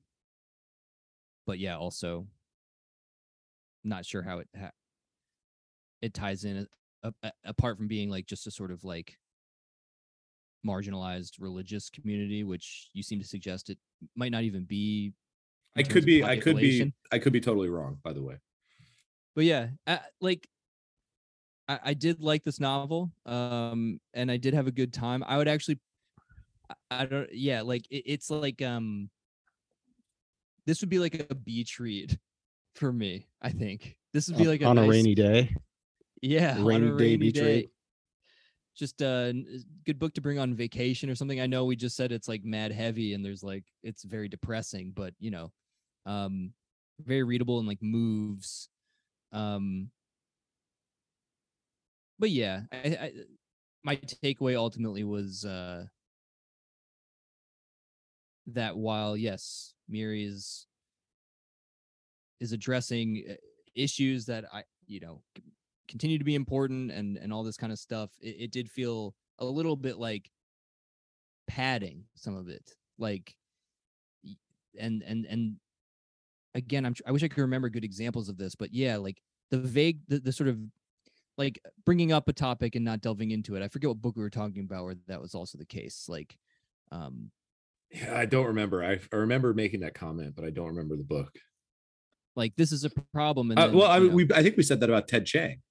[1.45, 2.25] but yeah also
[3.83, 4.71] not sure how it ha-
[6.01, 6.67] it ties in
[7.23, 9.17] a, apart from being like just a sort of like
[10.65, 13.77] marginalized religious community which you seem to suggest it
[14.15, 15.13] might not even be
[15.75, 18.35] i could be i could be i could be totally wrong by the way.
[19.35, 20.47] But yeah uh, like
[21.67, 25.23] I, I did like this novel um and i did have a good time.
[25.27, 25.79] I would actually
[26.89, 29.09] i, I don't yeah like it, it's like um
[30.65, 32.17] this would be like a beach read
[32.75, 33.97] for me i think.
[34.13, 35.53] This would be On- like a on a nice- rainy day.
[36.25, 37.69] Yeah rainy a day beach day.
[38.75, 41.39] Just a n- good book to bring on vacation or something.
[41.39, 44.91] I know we just said it's like mad heavy and there's like it's very depressing
[44.91, 45.53] but you know
[46.05, 46.53] um
[46.99, 48.69] very readable and like moves
[49.33, 49.91] um
[52.19, 53.13] but yeah I, I
[53.83, 55.85] my takeaway ultimately was uh
[58.47, 60.67] that while yes miri is
[62.39, 63.33] is addressing uh,
[63.75, 65.21] issues that I, you know,
[65.87, 68.11] continue to be important and and all this kind of stuff.
[68.19, 70.29] It, it did feel a little bit like
[71.47, 73.35] padding some of it, like,
[74.79, 75.55] and and and
[76.53, 79.21] again, I'm I wish I could remember good examples of this, but yeah, like
[79.51, 80.57] the vague, the, the sort of
[81.37, 83.61] like bringing up a topic and not delving into it.
[83.63, 86.05] I forget what book we were talking about where that was also the case.
[86.07, 86.37] Like,
[86.93, 87.29] um,
[87.91, 88.83] Yeah, I don't remember.
[88.83, 91.37] I, I remember making that comment, but I don't remember the book.
[92.37, 93.51] like this is a problem.
[93.51, 95.61] And Uh, well, I you know- we I think we said that about Ted Chiang.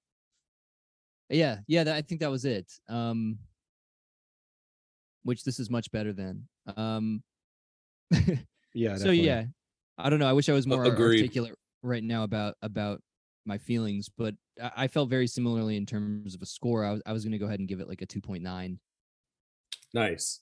[1.29, 2.71] Yeah, yeah, that, I think that was it.
[2.89, 3.39] Um,
[5.23, 6.47] which this is much better than.
[6.77, 7.23] Um,
[8.73, 8.89] Yeah.
[8.97, 9.25] so definitely.
[9.25, 9.43] yeah,
[9.97, 10.27] I don't know.
[10.27, 11.21] I wish I was more agreed.
[11.21, 13.01] articulate right now about about
[13.45, 16.83] my feelings, but I, I felt very similarly in terms of a score.
[16.83, 18.43] I was I was going to go ahead and give it like a two point
[18.43, 18.79] nine.
[19.93, 20.41] Nice.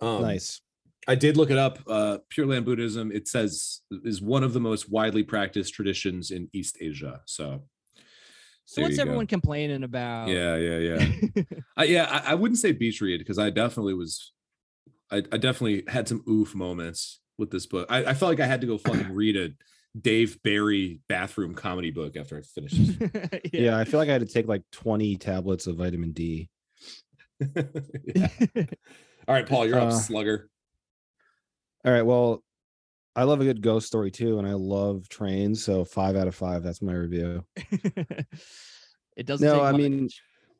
[0.00, 0.60] Um, nice.
[1.08, 1.78] I did look it up.
[1.86, 6.48] Uh, Pure Land Buddhism, it says, is one of the most widely practiced traditions in
[6.52, 7.22] East Asia.
[7.26, 7.62] So, So
[8.76, 9.02] there what's you go.
[9.02, 10.28] everyone complaining about?
[10.28, 11.42] Yeah, yeah, yeah.
[11.76, 14.32] I, yeah, I, I wouldn't say beach read because I definitely was,
[15.10, 17.86] I, I definitely had some oof moments with this book.
[17.90, 19.50] I, I felt like I had to go fucking read a
[20.00, 22.98] Dave Barry bathroom comedy book after I finished.
[22.98, 23.40] this.
[23.52, 23.76] Yeah.
[23.78, 26.48] I feel like I had to take like 20 tablets of vitamin D.
[27.56, 30.48] All right, Paul, you're up, Uh, slugger.
[31.84, 32.02] All right.
[32.02, 32.42] Well,
[33.14, 35.64] I love a good ghost story too, and I love trains.
[35.64, 36.62] So five out of five.
[36.62, 37.44] That's my review.
[39.16, 39.46] it doesn't.
[39.46, 40.08] No, take I mean,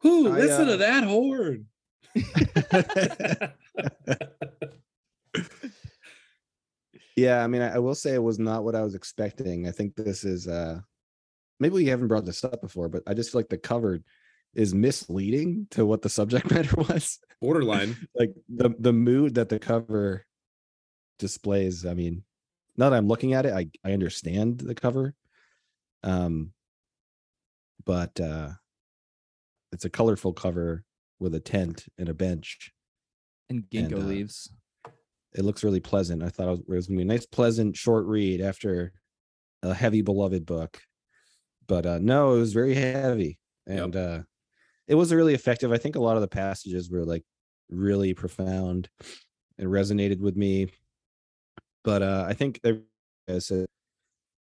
[0.01, 1.67] Who listen uh, to that horn?
[7.17, 7.43] yeah.
[7.43, 9.67] I mean, I, I will say it was not what I was expecting.
[9.67, 10.81] I think this is uh
[11.59, 14.01] maybe we haven't brought this up before, but I just feel like the cover
[14.55, 17.19] is misleading to what the subject matter was.
[17.41, 17.97] Borderline.
[18.15, 20.27] like the the mood that the cover
[21.19, 21.87] displays.
[21.87, 22.25] I mean,
[22.77, 25.15] now that I'm looking at it, I I understand the cover.
[26.03, 26.53] Um,
[27.85, 28.51] but uh
[29.73, 30.85] it's a colorful cover
[31.19, 32.73] with a tent and a bench.
[33.49, 34.51] and ginkgo and, uh, leaves.
[35.35, 36.23] It looks really pleasant.
[36.23, 38.93] I thought it was, was gonna be a nice, pleasant, short read after
[39.63, 40.81] a heavy, beloved book.
[41.67, 43.79] But uh no, it was very heavy, Yep.
[43.85, 44.23] and uh
[44.89, 45.73] it was really effective.
[45.73, 47.25] I think a lot of the passages were like
[47.71, 48.91] really profound
[49.59, 50.69] and resonated with me.
[51.85, 53.67] But uh I think everything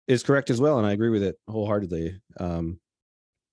[0.09, 2.21] is correct as well, and I agree with it wholeheartedly.
[2.39, 2.81] Um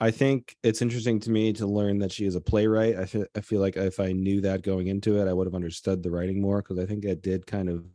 [0.01, 2.97] I think it's interesting to me to learn that she is a playwright.
[2.97, 5.55] I feel I feel like if I knew that going into it, I would have
[5.55, 7.85] understood the writing more because I think it did kind of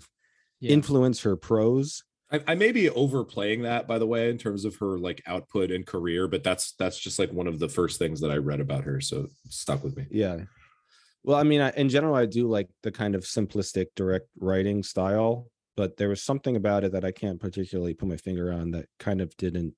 [0.61, 0.73] Yeah.
[0.73, 2.05] influence her prose.
[2.31, 5.71] I, I may be overplaying that, by the way, in terms of her like output
[5.71, 8.61] and career, but that's that's just like one of the first things that I read
[8.61, 10.07] about her, so it stuck with me.
[10.11, 10.45] Yeah.
[11.25, 14.83] Well, I mean, I, in general, I do like the kind of simplistic, direct writing
[14.83, 18.71] style, but there was something about it that I can't particularly put my finger on
[18.73, 19.75] that kind of didn't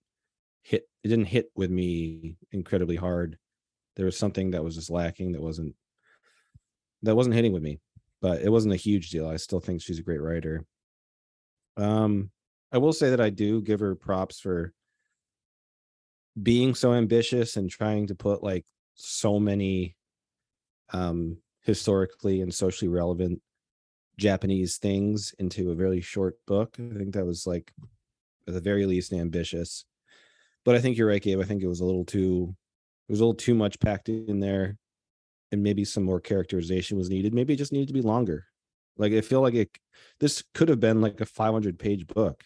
[0.63, 0.89] hit.
[1.03, 3.39] It didn't hit with me incredibly hard.
[3.97, 5.33] There was something that was just lacking.
[5.33, 5.75] That wasn't
[7.03, 7.81] that wasn't hitting with me,
[8.21, 9.29] but it wasn't a huge deal.
[9.29, 10.65] I still think she's a great writer.
[11.77, 12.31] Um,
[12.73, 14.73] I will say that I do give her props for
[16.43, 18.65] being so ambitious and trying to put like
[18.95, 19.97] so many
[20.93, 23.41] um historically and socially relevant
[24.19, 26.77] Japanese things into a very short book.
[26.79, 27.73] I think that was like
[28.49, 29.85] at the very least ambitious.
[30.65, 31.41] But I think you're right, Gabe.
[31.41, 32.55] I think it was a little too
[33.09, 34.79] it was a little too much packed in there
[35.53, 37.35] and maybe some more characterization was needed.
[37.35, 38.47] Maybe it just needed to be longer.
[38.97, 39.71] Like I feel like it
[40.19, 42.45] this could have been like a 500 page book.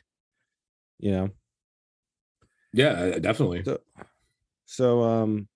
[0.99, 1.31] You know?
[2.73, 3.65] Yeah, uh, definitely.
[3.65, 3.81] So,
[4.67, 5.49] so um,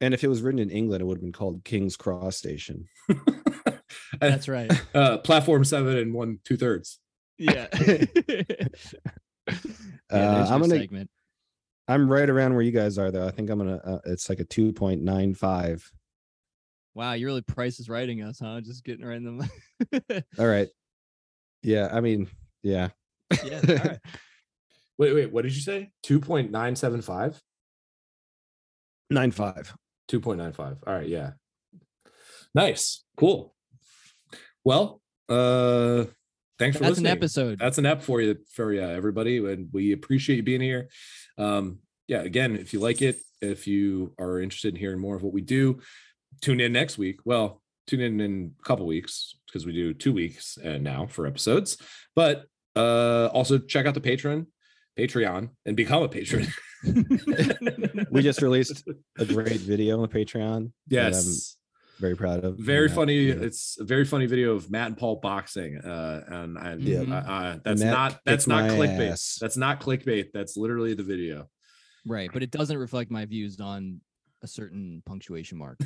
[0.00, 2.88] and if it was written in England, it would have been called King's Cross Station.
[4.20, 4.70] That's right.
[4.94, 7.00] uh, platform seven and one two thirds.
[7.36, 7.66] Yeah.
[10.10, 11.10] Uh, I'm gonna, segment.
[11.86, 13.26] I'm right around where you guys are, though.
[13.26, 13.76] I think I'm gonna.
[13.76, 15.90] Uh, it's like a two point nine five.
[16.94, 18.60] Wow, you're really price is writing us, huh?
[18.60, 20.24] Just getting right in the.
[20.38, 20.68] All right.
[21.62, 22.28] Yeah, I mean,
[22.62, 22.88] yeah.
[23.42, 23.60] yeah.
[23.68, 23.98] All right.
[24.98, 25.90] Wait, wait, what did you say?
[26.02, 27.40] Two point nine seven five.
[29.10, 29.74] Nine five.
[30.08, 30.78] 2.95.
[30.86, 31.32] All right, yeah.
[32.54, 33.04] Nice.
[33.16, 33.54] Cool.
[34.64, 36.04] Well, uh
[36.58, 37.58] thanks for That's an episode.
[37.58, 39.38] That's an app for you for you, everybody.
[39.38, 40.88] And we appreciate you being here.
[41.36, 45.22] Um, yeah, again, if you like it, if you are interested in hearing more of
[45.22, 45.80] what we do,
[46.40, 47.20] tune in next week.
[47.24, 51.26] Well, tune in in a couple weeks because we do two weeks and now for
[51.26, 51.78] episodes.
[52.14, 54.46] But uh also check out the Patreon,
[54.98, 56.46] Patreon, and become a patron.
[58.10, 58.84] We just released
[59.18, 60.72] a great video on Patreon.
[60.88, 61.56] that, um, yes.
[61.98, 62.56] Very proud of.
[62.58, 63.44] very in funny video.
[63.46, 67.00] it's a very funny video of matt and paul boxing uh and I, Yeah.
[67.00, 69.38] uh, uh, that's Matt not that's not clickbait ass.
[69.40, 71.48] that's not clickbait that's literally the video
[72.06, 74.00] Right, but it doesn't reflect my views on
[74.42, 75.78] a certain punctuation mark.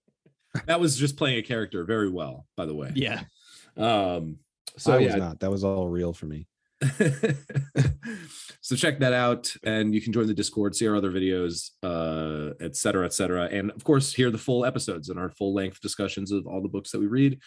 [0.66, 3.22] that was just playing a character very well by the way Yeah.
[3.76, 4.38] um
[4.76, 5.40] So so I was yeah not.
[5.40, 6.46] That was all real for me.
[8.60, 12.52] so check that out and you can join the discord see our other videos uh
[12.60, 15.80] et cetera et cetera and of course hear the full episodes and our full length
[15.80, 17.40] discussions of all the books that we read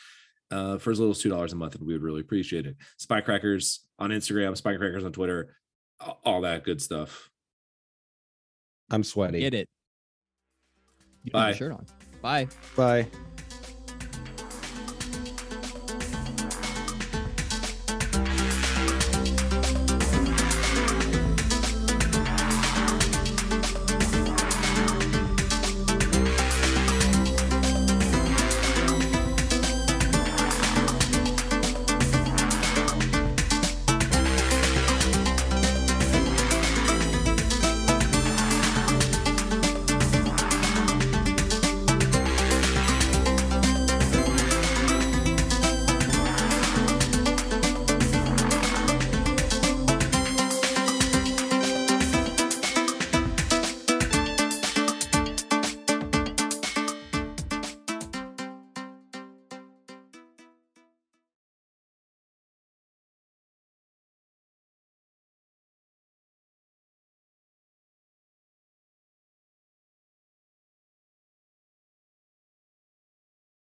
[0.50, 2.76] uh for as little as two dollars a month and we would really appreciate it
[3.00, 5.56] spinecrackers on instagram spinecrackers on twitter
[6.26, 7.30] all that good stuff
[8.92, 9.40] I'm sweaty.
[9.40, 9.70] Get it.
[11.24, 11.50] You don't Bye.
[11.52, 11.86] a shirt on.
[12.22, 12.48] Bye.
[12.76, 13.08] Bye.